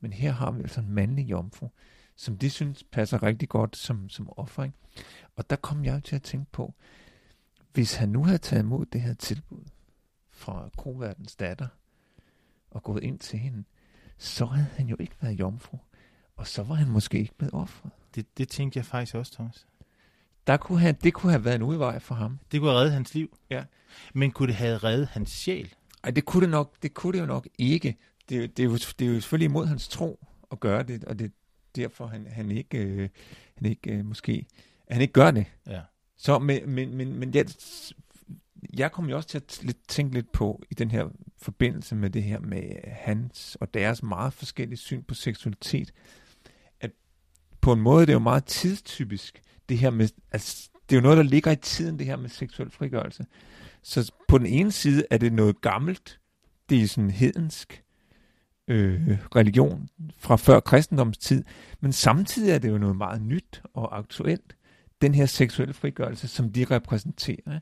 Men 0.00 0.12
her 0.12 0.32
har 0.32 0.50
vi 0.50 0.62
altså 0.62 0.80
en 0.80 0.90
mandlig 0.90 1.30
jomfru, 1.30 1.68
som 2.16 2.38
de 2.38 2.50
synes 2.50 2.84
passer 2.84 3.22
rigtig 3.22 3.48
godt 3.48 3.76
som, 3.76 4.08
som 4.08 4.38
offring. 4.38 4.74
Og 5.36 5.50
der 5.50 5.56
kom 5.56 5.84
jeg 5.84 6.04
til 6.04 6.16
at 6.16 6.22
tænke 6.22 6.52
på, 6.52 6.74
hvis 7.72 7.94
han 7.94 8.08
nu 8.08 8.24
havde 8.24 8.38
taget 8.38 8.62
imod 8.62 8.86
det 8.86 9.00
her 9.00 9.14
tilbud 9.14 9.64
fra 10.30 10.68
Kroverdens 10.76 11.36
datter 11.36 11.68
og 12.70 12.82
gået 12.82 13.02
ind 13.02 13.18
til 13.18 13.38
hende, 13.38 13.64
så 14.18 14.44
havde 14.44 14.68
han 14.76 14.86
jo 14.86 14.96
ikke 15.00 15.16
været 15.20 15.40
jomfru. 15.40 15.78
Og 16.36 16.46
så 16.46 16.62
var 16.62 16.74
han 16.74 16.88
måske 16.88 17.18
ikke 17.18 17.34
blevet 17.34 17.54
offret. 17.54 17.92
Det, 18.14 18.38
det 18.38 18.48
tænkte 18.48 18.76
jeg 18.76 18.84
faktisk 18.84 19.14
også, 19.14 19.32
Thomas. 19.32 19.66
Der 20.46 20.56
kunne 20.56 20.80
have, 20.80 20.96
det 21.04 21.14
kunne 21.14 21.32
have 21.32 21.44
været 21.44 21.54
en 21.54 21.62
udvej 21.62 21.98
for 21.98 22.14
ham. 22.14 22.38
Det 22.52 22.60
kunne 22.60 22.70
have 22.70 22.80
reddet 22.80 22.92
hans 22.92 23.14
liv. 23.14 23.38
Ja. 23.50 23.64
Men 24.14 24.30
kunne 24.30 24.46
det 24.46 24.54
have 24.54 24.78
reddet 24.78 25.08
hans 25.08 25.30
sjæl? 25.30 25.74
Ej, 26.04 26.10
det 26.10 26.24
kunne 26.24 26.40
det, 26.40 26.50
nok, 26.50 26.74
det 26.82 26.94
kunne 26.94 27.12
det 27.12 27.20
jo 27.20 27.26
nok 27.26 27.48
ikke. 27.58 27.96
Det, 28.28 28.56
det, 28.56 28.62
er 28.62 28.66
jo, 28.66 28.74
det 28.74 29.02
er 29.02 29.06
jo 29.06 29.20
selvfølgelig 29.20 29.44
imod 29.44 29.66
hans 29.66 29.88
tro 29.88 30.26
at 30.52 30.60
gøre 30.60 30.82
det, 30.82 31.04
og 31.04 31.18
det 31.18 31.24
er 31.24 31.30
derfor, 31.76 32.06
han, 32.06 32.26
han 32.26 32.50
ikke, 32.50 32.78
øh, 32.78 33.08
han 33.56 33.66
ikke 33.66 33.92
øh, 33.92 34.04
måske, 34.04 34.46
han 34.90 35.00
ikke 35.00 35.12
gør 35.12 35.30
det. 35.30 35.46
Ja. 35.66 35.80
Så, 36.16 36.38
men, 36.38 36.70
men, 36.70 36.96
men, 36.96 37.18
men 37.18 37.34
jeg, 37.34 37.46
jeg 38.76 38.92
kom 38.92 39.08
jo 39.08 39.16
også 39.16 39.28
til 39.28 39.38
at 39.38 39.58
lidt, 39.62 39.88
tænke 39.88 40.14
lidt 40.14 40.32
på 40.32 40.62
i 40.70 40.74
den 40.74 40.90
her 40.90 41.08
forbindelse 41.38 41.94
med 41.94 42.10
det 42.10 42.22
her 42.22 42.40
med 42.40 42.62
hans 42.86 43.56
og 43.60 43.74
deres 43.74 44.02
meget 44.02 44.32
forskellige 44.32 44.78
syn 44.78 45.02
på 45.02 45.14
seksualitet, 45.14 45.92
at 46.80 46.90
på 47.60 47.72
en 47.72 47.80
måde 47.80 48.06
det 48.06 48.12
er 48.12 48.14
jo 48.14 48.18
meget 48.18 48.44
tidstypisk, 48.44 49.42
det 49.68 49.78
her 49.78 49.90
med, 49.90 50.08
altså, 50.32 50.70
det 50.88 50.96
er 50.96 51.00
jo 51.00 51.02
noget, 51.02 51.16
der 51.16 51.22
ligger 51.22 51.50
i 51.50 51.56
tiden, 51.56 51.98
det 51.98 52.06
her 52.06 52.16
med 52.16 52.28
seksuel 52.28 52.70
frigørelse. 52.70 53.26
Så 53.82 54.12
på 54.28 54.38
den 54.38 54.46
ene 54.46 54.72
side 54.72 55.04
er 55.10 55.18
det 55.18 55.32
noget 55.32 55.60
gammelt, 55.60 56.20
det 56.68 56.82
er 56.82 56.86
sådan 56.86 57.10
hedensk 57.10 57.84
øh, 58.68 59.18
religion 59.36 59.88
fra 60.18 60.36
før 60.36 60.60
kristendomstid, 60.60 61.44
men 61.80 61.92
samtidig 61.92 62.54
er 62.54 62.58
det 62.58 62.68
jo 62.68 62.78
noget 62.78 62.96
meget 62.96 63.22
nyt 63.22 63.62
og 63.74 63.98
aktuelt, 63.98 64.56
den 65.02 65.14
her 65.14 65.26
seksuelle 65.26 65.74
frigørelse, 65.74 66.28
som 66.28 66.52
de 66.52 66.64
repræsenterer. 66.64 67.60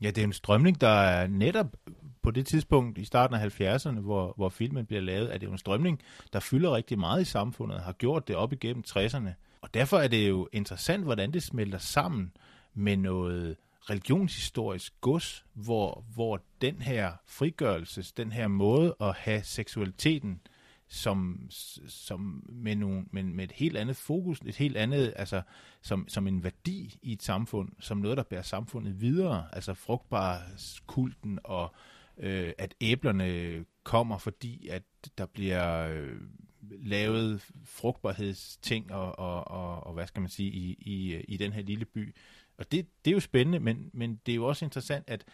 Ja, 0.00 0.10
det 0.10 0.18
er 0.18 0.24
en 0.24 0.32
strømning, 0.32 0.80
der 0.80 0.88
er 0.88 1.26
netop 1.26 1.76
på 2.22 2.30
det 2.30 2.46
tidspunkt 2.46 2.98
i 2.98 3.04
starten 3.04 3.36
af 3.36 3.60
70'erne, 3.60 4.00
hvor, 4.00 4.34
hvor 4.36 4.48
filmen 4.48 4.86
bliver 4.86 5.02
lavet, 5.02 5.34
er 5.34 5.38
det 5.38 5.46
jo 5.46 5.52
en 5.52 5.58
strømning, 5.58 6.00
der 6.32 6.40
fylder 6.40 6.76
rigtig 6.76 6.98
meget 6.98 7.22
i 7.22 7.24
samfundet, 7.24 7.80
har 7.80 7.92
gjort 7.92 8.28
det 8.28 8.36
op 8.36 8.52
igennem 8.52 8.84
60'erne. 8.88 9.30
Og 9.60 9.74
derfor 9.74 9.98
er 9.98 10.08
det 10.08 10.28
jo 10.28 10.48
interessant, 10.52 11.04
hvordan 11.04 11.32
det 11.32 11.42
smelter 11.42 11.78
sammen 11.78 12.32
med 12.74 12.96
noget 12.96 13.56
religionshistorisk 13.90 15.00
gods, 15.00 15.44
hvor, 15.54 16.04
hvor 16.14 16.42
den 16.60 16.82
her 16.82 17.12
frigørelse, 17.26 18.12
den 18.16 18.32
her 18.32 18.48
måde 18.48 18.96
at 19.00 19.14
have 19.14 19.42
seksualiteten 19.42 20.40
som, 20.88 21.46
som 21.88 22.44
med, 22.48 22.76
nogle, 22.76 23.04
med, 23.10 23.22
med 23.22 23.44
et 23.44 23.52
helt 23.52 23.76
andet 23.76 23.96
fokus, 23.96 24.40
et 24.46 24.56
helt 24.56 24.76
andet, 24.76 25.12
altså 25.16 25.42
som, 25.82 26.08
som 26.08 26.26
en 26.26 26.44
værdi 26.44 26.98
i 27.02 27.12
et 27.12 27.22
samfund, 27.22 27.68
som 27.80 27.98
noget, 27.98 28.16
der 28.16 28.22
bærer 28.22 28.42
samfundet 28.42 29.00
videre, 29.00 29.48
altså 29.52 29.74
frugtbarhedskulten 29.74 31.38
og 31.44 31.74
øh, 32.18 32.52
at 32.58 32.74
æblerne 32.80 33.64
kommer, 33.82 34.18
fordi 34.18 34.68
at 34.68 34.82
der 35.18 35.26
bliver 35.26 35.88
øh, 35.88 36.20
lavet 36.62 37.50
frugtbarhedsting 37.64 38.92
og, 38.92 39.18
og, 39.18 39.48
og, 39.48 39.86
og 39.86 39.94
hvad 39.94 40.06
skal 40.06 40.20
man 40.20 40.30
sige, 40.30 40.50
i, 40.50 40.76
i, 40.80 41.20
i 41.20 41.36
den 41.36 41.52
her 41.52 41.62
lille 41.62 41.84
by. 41.84 42.14
Og 42.58 42.72
det, 42.72 42.86
det 43.04 43.10
er 43.10 43.14
jo 43.14 43.20
spændende, 43.20 43.60
men, 43.60 43.90
men 43.92 44.20
det 44.26 44.32
er 44.32 44.36
jo 44.36 44.46
også 44.46 44.64
interessant, 44.64 45.04
at, 45.06 45.24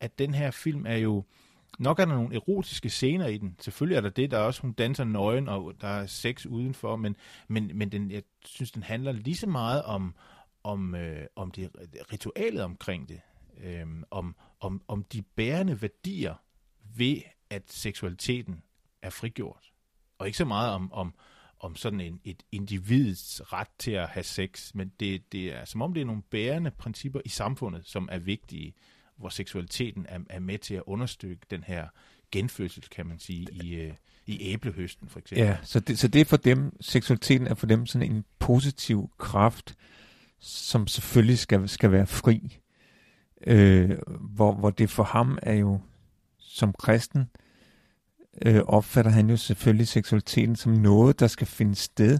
at 0.00 0.18
den 0.18 0.34
her 0.34 0.50
film 0.50 0.86
er 0.86 0.96
jo, 0.96 1.24
nok 1.78 1.98
er 1.98 2.04
der 2.04 2.14
nogle 2.14 2.34
erotiske 2.34 2.90
scener 2.90 3.26
i 3.26 3.38
den. 3.38 3.56
Selvfølgelig 3.60 3.96
er 3.96 4.00
der 4.00 4.10
det, 4.10 4.30
der 4.30 4.38
er 4.38 4.42
også, 4.42 4.62
hun 4.62 4.72
danser 4.72 5.04
nøgen, 5.04 5.48
og 5.48 5.74
der 5.80 5.88
er 5.88 6.06
sex 6.06 6.46
udenfor, 6.46 6.96
men, 6.96 7.16
men, 7.48 7.70
men 7.74 7.92
den, 7.92 8.10
jeg 8.10 8.22
synes, 8.44 8.70
den 8.70 8.82
handler 8.82 9.12
lige 9.12 9.36
så 9.36 9.46
meget 9.46 9.82
om, 9.82 10.14
om, 10.64 10.94
øh, 10.94 11.26
om 11.36 11.50
det 11.50 11.70
ritualet 12.12 12.62
omkring 12.62 13.08
det. 13.08 13.20
Øh, 13.62 13.86
om, 14.10 14.36
om, 14.60 14.82
om 14.88 15.04
de 15.04 15.22
bærende 15.22 15.82
værdier 15.82 16.34
ved, 16.96 17.16
at 17.50 17.62
seksualiteten 17.72 18.62
er 19.02 19.10
frigjort. 19.10 19.73
Og 20.24 20.28
ikke 20.28 20.38
så 20.38 20.44
meget 20.44 20.72
om, 20.72 20.92
om, 20.92 21.14
om 21.60 21.76
sådan 21.76 22.00
en, 22.00 22.20
et 22.24 22.42
individs 22.52 23.52
ret 23.52 23.68
til 23.78 23.90
at 23.90 24.08
have 24.08 24.24
sex, 24.24 24.74
men 24.74 24.92
det, 25.00 25.32
det 25.32 25.54
er 25.54 25.64
som 25.64 25.82
om 25.82 25.94
det 25.94 26.00
er 26.00 26.04
nogle 26.04 26.22
bærende 26.22 26.70
principper 26.70 27.20
i 27.24 27.28
samfundet, 27.28 27.82
som 27.86 28.08
er 28.12 28.18
vigtige. 28.18 28.74
hvor 29.16 29.28
seksualiteten 29.28 30.06
er, 30.08 30.18
er 30.30 30.40
med 30.40 30.58
til 30.58 30.74
at 30.74 30.82
understøtte 30.86 31.46
den 31.50 31.64
her 31.64 31.88
genfødsel, 32.32 32.82
kan 32.82 33.06
man 33.06 33.18
sige, 33.18 33.46
i, 33.52 33.74
øh, 33.74 33.92
i 34.26 34.52
æblehøsten 34.52 35.08
for 35.08 35.18
eksempel. 35.18 35.46
Ja, 35.46 35.56
så 35.62 35.80
det, 35.80 35.98
så 35.98 36.08
det 36.08 36.20
er 36.20 36.24
for 36.24 36.36
dem, 36.36 36.76
seksualiteten 36.80 37.46
er 37.46 37.54
for 37.54 37.66
dem 37.66 37.86
sådan 37.86 38.12
en 38.12 38.24
positiv 38.38 39.10
kraft, 39.18 39.76
som 40.40 40.86
selvfølgelig 40.86 41.38
skal, 41.38 41.68
skal 41.68 41.92
være 41.92 42.06
fri. 42.06 42.58
Øh, 43.46 43.98
hvor, 44.20 44.54
hvor 44.54 44.70
det 44.70 44.90
for 44.90 45.04
ham 45.04 45.38
er 45.42 45.54
jo, 45.54 45.80
som 46.38 46.72
kristen, 46.72 47.20
øh, 47.20 47.43
opfatter 48.66 49.10
han 49.10 49.30
jo 49.30 49.36
selvfølgelig 49.36 49.88
seksualiteten 49.88 50.56
som 50.56 50.72
noget, 50.72 51.20
der 51.20 51.26
skal 51.26 51.46
finde 51.46 51.74
sted 51.74 52.18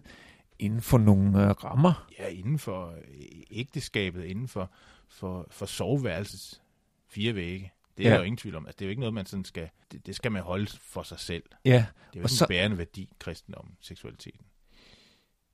inden 0.58 0.80
for 0.80 0.98
nogle 0.98 1.42
øh, 1.42 1.50
rammer. 1.50 2.08
Ja, 2.18 2.26
inden 2.26 2.58
for 2.58 2.86
øh, 2.90 3.42
ægteskabet, 3.50 4.24
inden 4.24 4.48
for, 4.48 4.70
for, 5.08 5.46
for 5.50 5.66
soveværelsets 5.66 6.62
fire 7.08 7.34
vægge. 7.34 7.72
Det 7.96 8.06
er 8.06 8.08
ja. 8.08 8.14
der 8.14 8.20
jo 8.20 8.24
ingen 8.24 8.36
tvivl 8.36 8.56
om. 8.56 8.66
Altså, 8.66 8.76
det 8.78 8.84
er 8.84 8.86
jo 8.86 8.90
ikke 8.90 9.00
noget, 9.00 9.14
man 9.14 9.26
sådan 9.26 9.44
skal... 9.44 9.68
Det, 9.92 10.06
det 10.06 10.16
skal 10.16 10.32
man 10.32 10.42
holde 10.42 10.66
for 10.80 11.02
sig 11.02 11.20
selv. 11.20 11.42
Ja. 11.64 11.70
Det 11.70 11.76
er 11.78 11.84
jo 12.16 12.20
ikke 12.20 12.28
så, 12.28 12.44
en 12.44 12.48
bærende 12.48 12.78
værdi, 12.78 13.08
kristendom, 13.18 13.70
seksualiteten. 13.80 14.46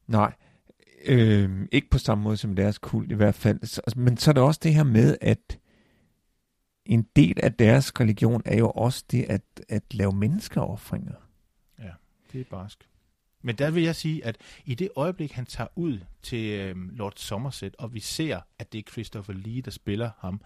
Nej, 0.06 0.32
øh, 1.04 1.68
ikke 1.72 1.90
på 1.90 1.98
samme 1.98 2.24
måde 2.24 2.36
som 2.36 2.56
deres 2.56 2.78
kult 2.78 3.12
i 3.12 3.14
hvert 3.14 3.34
fald. 3.34 3.66
Så, 3.66 3.80
men 3.96 4.16
så 4.16 4.30
er 4.30 4.32
der 4.32 4.40
også 4.40 4.60
det 4.62 4.74
her 4.74 4.82
med, 4.82 5.16
at 5.20 5.58
en 6.90 7.06
del 7.16 7.40
af 7.42 7.52
deres 7.52 8.00
religion 8.00 8.42
er 8.44 8.58
jo 8.58 8.70
også 8.70 9.04
det 9.10 9.22
at, 9.28 9.42
at 9.68 9.94
lave 9.94 10.12
menneskeoffringer. 10.12 11.14
Ja, 11.78 11.90
det 12.32 12.40
er 12.40 12.44
barsk. 12.50 12.88
Men 13.42 13.56
der 13.56 13.70
vil 13.70 13.82
jeg 13.82 13.96
sige, 13.96 14.24
at 14.24 14.36
i 14.64 14.74
det 14.74 14.88
øjeblik, 14.96 15.32
han 15.32 15.46
tager 15.46 15.68
ud 15.76 16.00
til 16.22 16.50
øh, 16.50 16.76
Lord 16.76 17.12
Somerset, 17.16 17.76
og 17.76 17.94
vi 17.94 18.00
ser, 18.00 18.40
at 18.58 18.72
det 18.72 18.78
er 18.78 18.92
Christopher 18.92 19.34
Lee, 19.34 19.60
der 19.60 19.70
spiller 19.70 20.10
ham, 20.18 20.40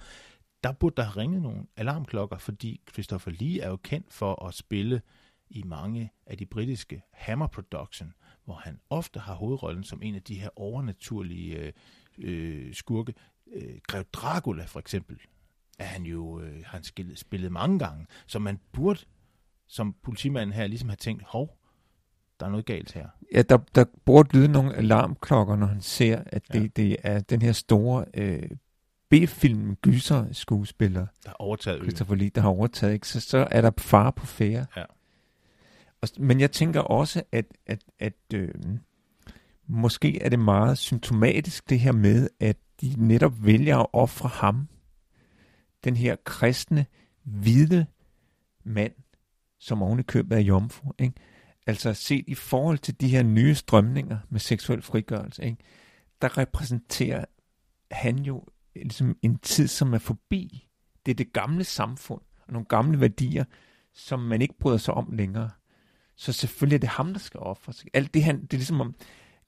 der 0.64 0.72
burde 0.72 0.96
der 0.96 1.16
ringe 1.16 1.40
nogle 1.40 1.66
alarmklokker, 1.76 2.38
fordi 2.38 2.80
Christopher 2.92 3.32
Lee 3.32 3.60
er 3.60 3.68
jo 3.68 3.76
kendt 3.76 4.12
for 4.12 4.46
at 4.46 4.54
spille 4.54 5.02
i 5.50 5.62
mange 5.62 6.12
af 6.26 6.38
de 6.38 6.46
britiske 6.46 7.02
Hammer 7.12 7.46
Production, 7.46 8.14
hvor 8.44 8.54
han 8.54 8.80
ofte 8.90 9.20
har 9.20 9.34
hovedrollen 9.34 9.84
som 9.84 10.02
en 10.02 10.14
af 10.14 10.22
de 10.22 10.34
her 10.34 10.48
overnaturlige 10.56 11.58
øh, 11.58 11.72
øh, 12.18 12.74
skurke. 12.74 13.14
Øh, 13.52 13.78
Grev 13.86 14.04
Dracula 14.04 14.64
for 14.64 14.80
eksempel 14.80 15.18
er 15.78 15.84
han 15.84 16.02
jo 16.02 16.40
øh, 16.40 16.62
han 16.66 16.82
spillet, 16.82 17.18
spillet 17.18 17.52
mange 17.52 17.78
gange, 17.78 18.06
så 18.26 18.38
man 18.38 18.58
burde 18.72 19.00
som 19.66 19.94
politimanden 20.02 20.52
her 20.52 20.66
ligesom 20.66 20.88
have 20.88 20.96
tænkt, 20.96 21.22
hov, 21.26 21.58
der 22.40 22.46
er 22.46 22.50
noget 22.50 22.66
galt 22.66 22.92
her. 22.92 23.08
Ja, 23.34 23.42
der, 23.42 23.58
der 23.74 23.84
burde 24.04 24.36
lyde 24.38 24.48
nogle 24.48 24.74
alarmklokker, 24.74 25.56
når 25.56 25.66
han 25.66 25.80
ser, 25.80 26.22
at 26.26 26.42
det, 26.52 26.62
ja. 26.62 26.66
det 26.82 26.96
er 27.02 27.20
den 27.20 27.42
her 27.42 27.52
store 27.52 28.04
øh, 28.14 28.50
B-film 29.10 29.76
gyser 29.76 30.32
skuespiller, 30.32 31.06
der 31.24 31.28
har 31.28 31.36
overtaget 31.38 31.82
Christopher 31.82 32.14
Lee, 32.14 32.28
der 32.28 32.40
har 32.40 32.48
overtaget, 32.48 32.92
ikke? 32.92 33.08
Så, 33.08 33.20
så 33.20 33.48
er 33.50 33.60
der 33.60 33.70
far 33.78 34.10
på 34.10 34.26
færre. 34.26 34.66
Ja. 34.76 34.84
Og, 36.00 36.08
men 36.18 36.40
jeg 36.40 36.50
tænker 36.50 36.80
også, 36.80 37.22
at, 37.32 37.46
at, 37.66 37.84
at 37.98 38.14
øh, 38.34 38.54
måske 39.66 40.22
er 40.22 40.28
det 40.28 40.38
meget 40.38 40.78
symptomatisk 40.78 41.70
det 41.70 41.80
her 41.80 41.92
med, 41.92 42.28
at 42.40 42.56
de 42.80 42.94
netop 42.96 43.32
vælger 43.44 43.78
at 43.78 43.86
ofre 43.92 44.28
ham, 44.28 44.68
den 45.84 45.96
her 45.96 46.16
kristne, 46.24 46.86
hvide 47.22 47.86
mand, 48.64 48.92
som 49.58 49.82
oven 49.82 49.98
i 49.98 50.02
købet 50.02 50.36
er 50.36 50.42
jomfru. 50.42 50.92
Ikke? 50.98 51.14
Altså 51.66 51.94
set 51.94 52.24
i 52.26 52.34
forhold 52.34 52.78
til 52.78 53.00
de 53.00 53.08
her 53.08 53.22
nye 53.22 53.54
strømninger 53.54 54.18
med 54.28 54.40
seksuel 54.40 54.82
frigørelse, 54.82 55.44
ikke? 55.44 55.56
der 56.22 56.38
repræsenterer 56.38 57.24
han 57.90 58.18
jo 58.18 58.44
ligesom 58.74 59.16
en 59.22 59.38
tid, 59.38 59.68
som 59.68 59.94
er 59.94 59.98
forbi. 59.98 60.68
Det 61.06 61.12
er 61.12 61.16
det 61.16 61.32
gamle 61.32 61.64
samfund 61.64 62.20
og 62.46 62.52
nogle 62.52 62.66
gamle 62.66 63.00
værdier, 63.00 63.44
som 63.92 64.20
man 64.20 64.42
ikke 64.42 64.58
bryder 64.58 64.78
sig 64.78 64.94
om 64.94 65.12
længere. 65.12 65.50
Så 66.16 66.32
selvfølgelig 66.32 66.76
er 66.76 66.80
det 66.80 66.88
ham, 66.88 67.12
der 67.12 67.20
skal 67.20 67.40
sig. 67.72 67.90
Alt 67.94 68.14
det, 68.14 68.24
han, 68.24 68.42
det 68.42 68.52
er 68.52 68.56
ligesom 68.56 68.80
om, 68.80 68.94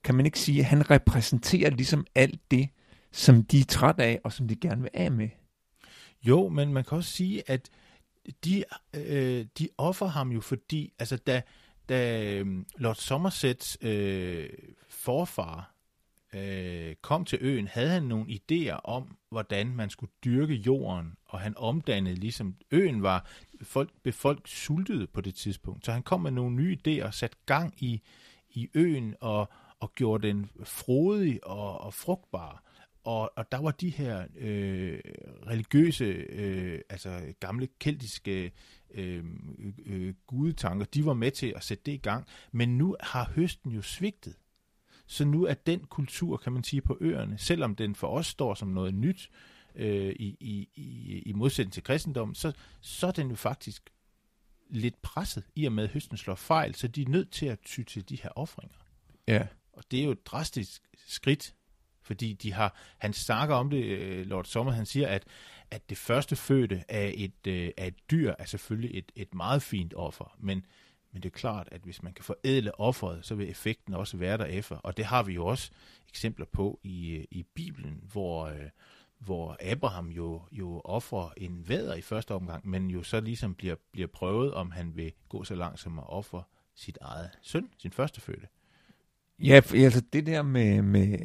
kan 0.03 0.15
man 0.15 0.25
ikke 0.25 0.39
sige, 0.39 0.59
at 0.59 0.65
han 0.65 0.91
repræsenterer 0.91 1.69
ligesom 1.69 2.05
alt 2.15 2.51
det, 2.51 2.69
som 3.11 3.43
de 3.43 3.59
er 3.59 3.63
træt 3.63 3.99
af, 3.99 4.19
og 4.23 4.33
som 4.33 4.47
de 4.47 4.55
gerne 4.55 4.81
vil 4.81 4.91
af 4.93 5.11
med. 5.11 5.29
Jo, 6.23 6.49
men 6.49 6.73
man 6.73 6.83
kan 6.83 6.97
også 6.97 7.11
sige, 7.11 7.49
at 7.49 7.69
de, 8.45 8.63
øh, 8.95 9.45
de 9.59 9.69
offer 9.77 10.05
ham 10.05 10.31
jo, 10.31 10.41
fordi 10.41 10.93
altså, 10.99 11.17
da, 11.17 11.41
da 11.89 12.29
øhm, 12.31 12.65
Lord 12.77 12.95
Somersets 12.95 13.77
øh, 13.81 14.49
forfar 14.89 15.73
øh, 16.33 16.95
kom 17.01 17.25
til 17.25 17.39
øen, 17.41 17.67
havde 17.67 17.89
han 17.89 18.03
nogle 18.03 18.39
idéer 18.39 18.79
om, 18.83 19.17
hvordan 19.29 19.75
man 19.75 19.89
skulle 19.89 20.11
dyrke 20.25 20.53
jorden, 20.53 21.15
og 21.25 21.39
han 21.39 21.53
omdannede 21.57 22.15
ligesom, 22.15 22.55
øen 22.71 23.03
var, 23.03 23.29
folk, 23.61 23.89
befolk 24.03 24.47
sultede 24.47 25.07
på 25.07 25.21
det 25.21 25.35
tidspunkt, 25.35 25.85
så 25.85 25.91
han 25.91 26.03
kom 26.03 26.21
med 26.21 26.31
nogle 26.31 26.55
nye 26.55 26.77
idéer 26.87 27.05
og 27.05 27.13
satte 27.13 27.37
gang 27.45 27.73
i, 27.77 28.01
i 28.49 28.69
øen 28.73 29.15
og, 29.21 29.49
og 29.79 29.95
gjorde 29.95 30.27
den 30.27 30.49
frodig 30.63 31.47
og, 31.47 31.81
og 31.81 31.93
frugtbar. 31.93 32.63
Og, 33.07 33.31
og 33.35 33.51
der 33.51 33.57
var 33.57 33.71
de 33.71 33.89
her 33.89 34.25
øh, 34.37 34.99
religiøse, 35.47 36.03
øh, 36.29 36.81
altså 36.89 37.33
gamle 37.39 37.67
keltiske 37.79 38.51
øh, 38.93 39.25
øh, 39.85 40.13
gudetanker, 40.27 40.85
de 40.85 41.05
var 41.05 41.13
med 41.13 41.31
til 41.31 41.53
at 41.55 41.63
sætte 41.63 41.83
det 41.85 41.91
i 41.91 41.97
gang. 41.97 42.27
Men 42.51 42.77
nu 42.77 42.95
har 42.99 43.31
høsten 43.35 43.71
jo 43.71 43.81
svigtet. 43.81 44.35
Så 45.05 45.25
nu 45.25 45.43
er 45.45 45.53
den 45.53 45.79
kultur, 45.79 46.37
kan 46.37 46.53
man 46.53 46.63
sige, 46.63 46.81
på 46.81 46.97
øerne, 47.01 47.37
selvom 47.37 47.75
den 47.75 47.95
for 47.95 48.07
os 48.07 48.27
står 48.27 48.53
som 48.53 48.67
noget 48.67 48.93
nyt 48.93 49.29
øh, 49.75 50.15
i, 50.19 50.37
i, 50.39 50.69
i, 50.75 51.21
i 51.25 51.33
modsætning 51.33 51.73
til 51.73 51.83
kristendommen, 51.83 52.35
så, 52.35 52.51
så 52.81 53.07
er 53.07 53.11
den 53.11 53.29
jo 53.29 53.35
faktisk 53.35 53.89
lidt 54.69 55.01
presset, 55.01 55.43
i 55.55 55.65
og 55.65 55.71
med 55.71 55.83
at 55.83 55.89
høsten 55.89 56.17
slår 56.17 56.35
fejl, 56.35 56.75
så 56.75 56.87
de 56.87 57.01
er 57.01 57.09
nødt 57.09 57.31
til 57.31 57.45
at 57.45 57.59
ty 57.59 57.83
til 57.83 58.09
de 58.09 58.15
her 58.15 58.29
offringer. 58.35 58.77
Ja. 59.27 59.47
Og 59.73 59.83
det 59.91 59.99
er 59.99 60.03
jo 60.03 60.11
et 60.11 60.25
drastisk 60.25 60.81
skridt, 61.07 61.53
fordi 62.07 62.33
de 62.33 62.53
har, 62.53 62.75
han 62.97 63.13
snakker 63.13 63.55
om 63.55 63.69
det, 63.69 63.83
øh, 63.83 64.25
Lord 64.25 64.45
Sommer, 64.45 64.73
han 64.73 64.85
siger, 64.85 65.07
at, 65.07 65.23
at 65.71 65.89
det 65.89 65.97
første 65.97 66.35
fødte 66.35 66.83
af 66.89 67.13
et, 67.17 67.47
øh, 67.47 67.71
af 67.77 67.87
et 67.87 68.11
dyr 68.11 68.33
er 68.39 68.45
selvfølgelig 68.45 68.97
et, 68.97 69.11
et 69.15 69.33
meget 69.33 69.61
fint 69.61 69.93
offer, 69.93 70.35
men, 70.39 70.65
men 71.11 71.23
det 71.23 71.29
er 71.29 71.37
klart, 71.37 71.69
at 71.71 71.81
hvis 71.81 72.03
man 72.03 72.13
kan 72.13 72.25
forædle 72.25 72.79
offeret, 72.79 73.25
så 73.25 73.35
vil 73.35 73.49
effekten 73.49 73.93
også 73.93 74.17
være 74.17 74.37
derefter. 74.37 74.75
Og 74.75 74.97
det 74.97 75.05
har 75.05 75.23
vi 75.23 75.33
jo 75.33 75.45
også 75.45 75.71
eksempler 76.09 76.45
på 76.45 76.79
i, 76.83 77.11
øh, 77.11 77.23
i 77.31 77.43
Bibelen, 77.43 78.03
hvor, 78.11 78.45
øh, 78.45 78.69
hvor 79.19 79.57
Abraham 79.71 80.09
jo, 80.09 80.41
jo 80.51 80.81
offrer 80.85 81.29
en 81.37 81.69
væder 81.69 81.95
i 81.95 82.01
første 82.01 82.33
omgang, 82.33 82.67
men 82.67 82.89
jo 82.89 83.03
så 83.03 83.19
ligesom 83.19 83.55
bliver, 83.55 83.75
bliver 83.91 84.07
prøvet, 84.07 84.53
om 84.53 84.71
han 84.71 84.95
vil 84.95 85.11
gå 85.29 85.43
så 85.43 85.55
langt 85.55 85.79
som 85.79 85.99
at 85.99 86.09
ofre 86.09 86.43
sit 86.75 86.97
eget 87.01 87.29
søn, 87.41 87.69
sin 87.77 87.91
første 87.91 88.21
fødte. 88.21 88.47
Ja, 89.39 89.61
altså 89.73 90.01
det 90.13 90.25
der 90.25 90.41
med, 90.41 90.81
med 90.81 91.17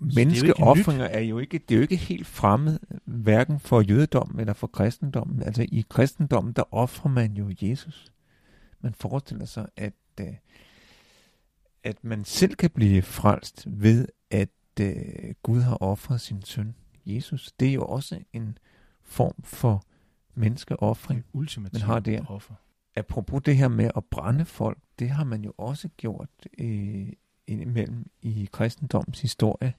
menneskeoffringer 0.00 1.04
er, 1.04 1.20
jo 1.20 1.38
ikke, 1.38 1.58
det 1.58 1.74
er 1.74 1.76
jo 1.76 1.82
ikke 1.82 1.96
helt 1.96 2.26
fremmed, 2.26 2.78
hverken 3.04 3.60
for 3.60 3.80
jødedommen 3.80 4.40
eller 4.40 4.52
for 4.52 4.66
kristendommen. 4.66 5.42
Altså 5.42 5.66
i 5.68 5.84
kristendommen, 5.88 6.52
der 6.52 6.74
offrer 6.74 7.10
man 7.10 7.32
jo 7.32 7.54
Jesus. 7.62 8.12
Man 8.80 8.94
forestiller 8.94 9.44
sig, 9.44 9.66
at, 9.76 9.92
øh, 10.20 10.26
at 11.84 12.04
man 12.04 12.24
selv 12.24 12.54
kan 12.54 12.70
blive 12.70 13.02
frelst 13.02 13.66
ved, 13.66 14.08
at 14.30 14.48
uh, 14.80 14.86
Gud 15.42 15.60
har 15.60 15.76
offret 15.82 16.20
sin 16.20 16.42
søn 16.42 16.74
Jesus. 17.06 17.52
Det 17.60 17.68
er 17.68 17.72
jo 17.72 17.84
også 17.84 18.18
en 18.32 18.58
form 19.02 19.42
for 19.44 19.82
menneskeoffring, 20.34 21.24
man 21.34 21.82
har 21.82 22.00
der. 22.00 22.24
Offer. 22.28 22.54
Apropos 22.96 23.42
det 23.42 23.56
her 23.56 23.68
med 23.68 23.90
at 23.96 24.04
brænde 24.04 24.44
folk, 24.44 24.78
det 24.98 25.10
har 25.10 25.24
man 25.24 25.44
jo 25.44 25.52
også 25.58 25.88
gjort 25.96 26.28
øh, 26.58 27.08
indimellem 27.46 28.10
i 28.22 28.48
kristendommens 28.52 29.20
historie. 29.20 29.74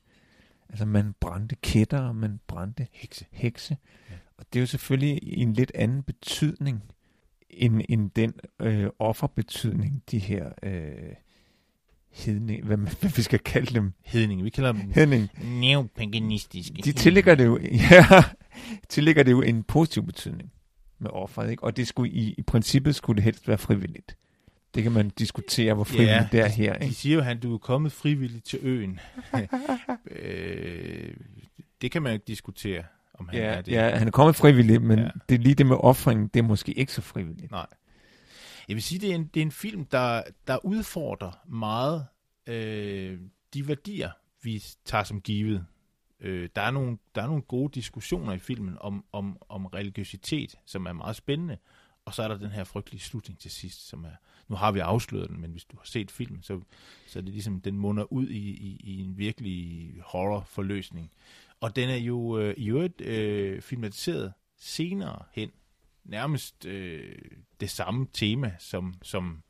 Altså 0.69 0.85
man 0.85 1.13
brændte 1.19 1.55
kætter, 1.55 1.99
og 1.99 2.15
man 2.15 2.39
brændte 2.47 2.87
hekse. 2.91 3.25
hekse. 3.31 3.77
Ja. 4.09 4.15
Og 4.37 4.45
det 4.53 4.59
er 4.59 4.61
jo 4.61 4.67
selvfølgelig 4.67 5.19
en 5.23 5.53
lidt 5.53 5.71
anden 5.75 6.03
betydning, 6.03 6.83
end, 7.49 7.81
end 7.89 8.11
den 8.11 8.33
øh, 8.59 8.89
offerbetydning, 8.99 10.03
de 10.11 10.19
her 10.19 10.51
øh, 10.63 11.13
hedning, 12.09 12.65
hvad, 12.65 12.77
hvad 12.77 13.15
vi 13.15 13.21
skal 13.21 13.39
kalde 13.39 13.73
dem. 13.73 13.93
Hedning, 14.05 14.43
vi 14.43 14.49
kalder 14.49 14.71
dem 14.71 14.91
hedning. 14.91 15.29
neopaganistiske. 15.43 16.81
De 16.83 16.91
tillægger 16.91 17.35
det 17.35 17.45
jo, 17.45 17.59
ja, 17.91 18.05
tillægger 18.89 19.23
det 19.23 19.31
jo 19.31 19.41
en 19.41 19.63
positiv 19.63 20.05
betydning 20.05 20.51
med 20.99 21.09
offeret, 21.09 21.51
ikke? 21.51 21.63
Og 21.63 21.77
det 21.77 21.87
skulle 21.87 22.11
i, 22.11 22.33
i 22.37 22.41
princippet 22.41 22.95
skulle 22.95 23.15
det 23.15 23.23
helst 23.23 23.47
være 23.47 23.57
frivilligt. 23.57 24.17
Det 24.77 24.83
kan 24.83 24.91
man 24.91 25.09
diskutere, 25.09 25.73
hvor 25.73 25.83
frivilligt 25.83 26.15
ja, 26.15 26.27
det 26.31 26.39
er 26.39 26.47
her. 26.47 26.73
Ikke? 26.73 26.85
De 26.85 26.95
siger 26.95 27.15
jo, 27.15 27.21
at 27.21 27.43
du 27.43 27.53
er 27.53 27.57
kommet 27.57 27.91
frivilligt 27.91 28.45
til 28.45 28.59
øen. 28.61 28.99
øh, 30.11 31.13
det 31.81 31.91
kan 31.91 32.01
man 32.01 32.13
jo 32.13 32.19
diskutere, 32.27 32.83
om 33.13 33.27
han 33.27 33.39
ja, 33.39 33.45
er 33.45 33.61
det. 33.61 33.71
Ja, 33.71 33.97
han 33.97 34.07
er 34.07 34.11
kommet 34.11 34.35
frivilligt, 34.35 34.83
men 34.83 34.99
ja. 34.99 35.09
det 35.29 35.35
er 35.35 35.39
lige 35.39 35.55
det 35.55 35.65
med 35.65 35.77
offringen, 35.79 36.27
det 36.27 36.39
er 36.39 36.43
måske 36.43 36.73
ikke 36.73 36.93
så 36.93 37.01
frivilligt. 37.01 37.51
Nej. 37.51 37.65
Jeg 38.67 38.75
vil 38.75 38.83
sige, 38.83 38.99
det 38.99 39.11
er 39.11 39.15
en, 39.15 39.29
det 39.33 39.39
er 39.39 39.45
en 39.45 39.51
film, 39.51 39.85
der, 39.85 40.23
der 40.47 40.65
udfordrer 40.65 41.31
meget 41.47 42.05
øh, 42.47 43.19
de 43.53 43.67
værdier, 43.67 44.11
vi 44.43 44.63
tager 44.85 45.03
som 45.03 45.21
givet 45.21 45.65
Øh, 46.19 46.49
der, 46.55 46.61
er 46.61 46.71
nogle, 46.71 46.97
der 47.15 47.21
er 47.21 47.27
nogle 47.27 47.41
gode 47.41 47.71
diskussioner 47.75 48.33
i 48.33 48.39
filmen 48.39 48.77
om, 48.81 49.05
om, 49.11 49.37
om 49.49 49.65
religiøsitet, 49.65 50.55
som 50.65 50.85
er 50.85 50.93
meget 50.93 51.15
spændende. 51.15 51.57
Og 52.05 52.13
så 52.13 52.23
er 52.23 52.27
der 52.27 52.37
den 52.37 52.51
her 52.51 52.63
frygtelige 52.63 53.01
slutning 53.01 53.39
til 53.39 53.51
sidst, 53.51 53.87
som 53.87 54.03
er, 54.03 54.15
nu 54.47 54.55
har 54.55 54.71
vi 54.71 54.79
afsløret 54.79 55.29
den, 55.29 55.41
men 55.41 55.51
hvis 55.51 55.65
du 55.65 55.77
har 55.77 55.85
set 55.85 56.11
filmen, 56.11 56.43
så, 56.43 56.61
så 57.07 57.19
er 57.19 57.23
det 57.23 57.33
ligesom, 57.33 57.61
den 57.61 57.77
munder 57.77 58.13
ud 58.13 58.27
i, 58.27 58.49
i, 58.49 58.81
i 58.83 58.99
en 59.01 59.17
virkelig 59.17 59.93
horror-forløsning. 60.05 61.11
Og 61.59 61.75
den 61.75 61.89
er 61.89 61.95
jo 61.95 62.39
øh, 62.39 62.53
i 62.57 62.69
øvrigt 62.69 63.01
øh, 63.01 63.61
filmatiseret 63.61 64.33
senere 64.57 65.23
hen, 65.31 65.51
nærmest 66.03 66.65
øh, 66.65 67.15
det 67.59 67.69
samme 67.69 68.07
tema, 68.13 68.55
som, 68.59 68.93
som 69.01 69.43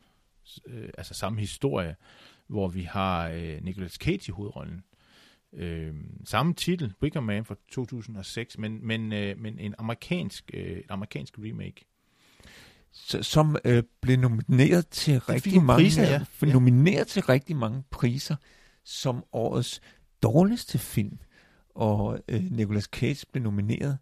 øh, 0.66 0.90
altså 0.98 1.14
samme 1.14 1.40
historie, 1.40 1.96
hvor 2.48 2.68
vi 2.68 2.82
har 2.82 3.30
øh, 3.30 3.64
Nicolas 3.64 3.92
Cage 3.92 4.24
i 4.28 4.32
hovedrollen. 4.32 4.84
Øh, 5.54 5.96
samme 6.26 6.54
titel, 6.54 6.94
Wicker 7.02 7.22
Man 7.22 7.46
fra 7.46 7.56
2006, 7.72 8.58
men, 8.58 8.88
men, 8.88 9.14
øh, 9.14 9.40
men 9.40 9.60
en 9.60 9.76
amerikansk, 9.78 10.52
øh, 10.54 10.78
en 10.78 10.84
amerikansk 10.90 11.40
remake. 11.40 11.86
Som 13.21 13.58
øh, 13.65 13.84
blev 14.02 14.17
nomineret 14.17 14.88
til 14.88 15.19
rigtig 15.19 15.63
mange 15.63 15.84
priser, 15.84 16.04
ja. 16.04 16.21
ja. 16.41 16.54
nomineret 16.54 17.08
til 17.08 17.21
rigtig 17.21 17.56
mange 17.56 17.84
priser 17.89 18.36
som 18.84 19.23
årets 19.34 19.82
dårligste 20.23 20.78
film. 20.78 21.17
Og 21.76 22.19
øh, 22.28 22.43
Nicolas 22.52 22.84
Cage 22.84 23.26
blev 23.32 23.43
nomineret 23.43 23.97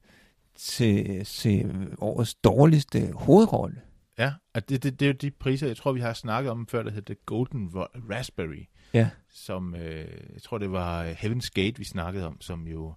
til, 0.56 1.26
til 1.26 1.88
årets 1.98 2.36
dårligste 2.36 3.12
hovedrolle. 3.14 3.82
Ja, 4.18 4.34
og 4.54 4.70
det, 4.70 4.84
det, 4.84 5.00
det 5.00 5.06
er 5.06 5.10
jo 5.10 5.18
de 5.22 5.32
priser, 5.32 5.68
jeg 5.68 5.78
tror, 5.78 5.92
vi 5.92 6.00
har 6.00 6.14
snakket 6.14 6.52
om 6.52 6.68
før, 6.68 6.84
der 6.84 6.92
hedder 6.92 7.14
Golden 7.26 7.70
Raspberry. 8.10 8.68
Ja. 8.94 9.10
Som, 9.30 9.76
øh, 9.76 10.08
jeg 10.34 10.42
tror, 10.42 10.58
det 10.58 10.72
var 10.72 11.06
Heaven's 11.06 11.50
Gate, 11.54 11.78
vi 11.78 11.84
snakkede 11.84 12.28
om, 12.28 12.42
som 12.42 12.68
jo 12.68 12.94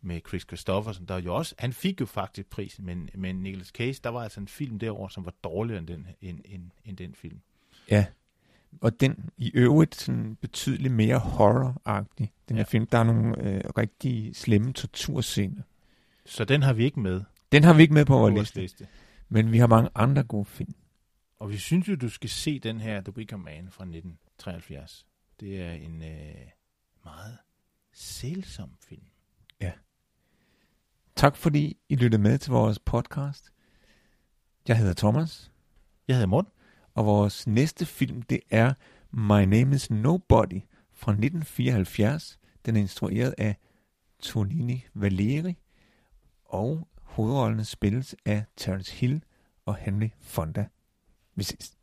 med 0.00 0.20
Chris 0.28 0.42
Christopherson, 0.42 1.06
der 1.06 1.18
jo 1.18 1.34
også, 1.34 1.54
han 1.58 1.72
fik 1.72 2.00
jo 2.00 2.06
faktisk 2.06 2.50
prisen, 2.50 2.86
men, 2.86 3.08
men 3.14 3.42
Nicolas 3.42 3.66
Cage, 3.66 4.00
der 4.04 4.10
var 4.10 4.22
altså 4.22 4.40
en 4.40 4.48
film 4.48 4.78
derovre, 4.78 5.10
som 5.10 5.24
var 5.24 5.34
dårligere 5.44 5.78
end 5.78 5.86
den, 5.86 6.06
end, 6.20 6.40
end, 6.44 6.70
end 6.84 6.96
den 6.96 7.14
film. 7.14 7.40
Ja, 7.90 8.06
og 8.80 9.00
den 9.00 9.30
i 9.36 9.50
øvrigt 9.54 9.94
sådan 9.94 10.36
betydeligt 10.36 10.94
mere 10.94 11.18
horror-agtig, 11.18 12.32
den 12.48 12.56
her 12.56 12.60
ja. 12.60 12.62
film. 12.62 12.86
Der 12.86 12.98
er 12.98 13.04
nogle 13.04 13.42
øh, 13.42 13.60
rigtig 13.78 14.36
slemme 14.36 14.72
torturscener. 14.72 15.62
Så 16.26 16.44
den 16.44 16.62
har 16.62 16.72
vi 16.72 16.84
ikke 16.84 17.00
med. 17.00 17.22
Den 17.52 17.64
har 17.64 17.74
vi 17.74 17.82
ikke 17.82 17.94
med 17.94 18.04
på 18.04 18.18
vores 18.18 18.34
liste. 18.34 18.60
liste. 18.60 18.86
Men 19.28 19.52
vi 19.52 19.58
har 19.58 19.66
mange 19.66 19.90
andre 19.94 20.22
gode 20.22 20.44
film. 20.44 20.74
Og 21.38 21.50
vi 21.50 21.56
synes 21.56 21.88
jo, 21.88 21.94
du 21.94 22.08
skal 22.08 22.30
se 22.30 22.58
den 22.58 22.80
her 22.80 23.00
The 23.00 23.16
Wicker 23.16 23.36
Man 23.36 23.68
fra 23.70 23.84
1973. 23.84 25.06
Det 25.40 25.60
er 25.60 25.72
en 25.72 26.02
øh, 26.02 26.34
meget 27.04 27.38
sælsom 27.92 28.70
film. 28.88 29.02
Tak 31.18 31.36
fordi 31.36 31.76
I 31.88 31.96
lyttede 31.96 32.22
med 32.22 32.38
til 32.38 32.52
vores 32.52 32.78
podcast. 32.78 33.52
Jeg 34.68 34.78
hedder 34.78 34.94
Thomas, 34.94 35.52
Jeg 36.08 36.16
hedder 36.16 36.26
Morten. 36.28 36.52
og 36.94 37.06
vores 37.06 37.46
næste 37.46 37.86
film 37.86 38.22
det 38.22 38.40
er 38.50 38.74
My 39.10 39.44
Name 39.44 39.74
is 39.74 39.90
Nobody 39.90 40.60
fra 40.92 41.12
1974. 41.12 42.38
Den 42.66 42.76
er 42.76 42.80
instrueret 42.80 43.34
af 43.38 43.56
Tonini 44.22 44.86
Valeri, 44.94 45.54
og 46.44 46.88
hovedrollene 47.02 47.64
spilles 47.64 48.16
af 48.24 48.44
Terence 48.56 48.94
Hill 48.94 49.22
og 49.66 49.76
Henry 49.76 50.08
Fonda. 50.20 50.68
Vi 51.34 51.42
ses. 51.42 51.77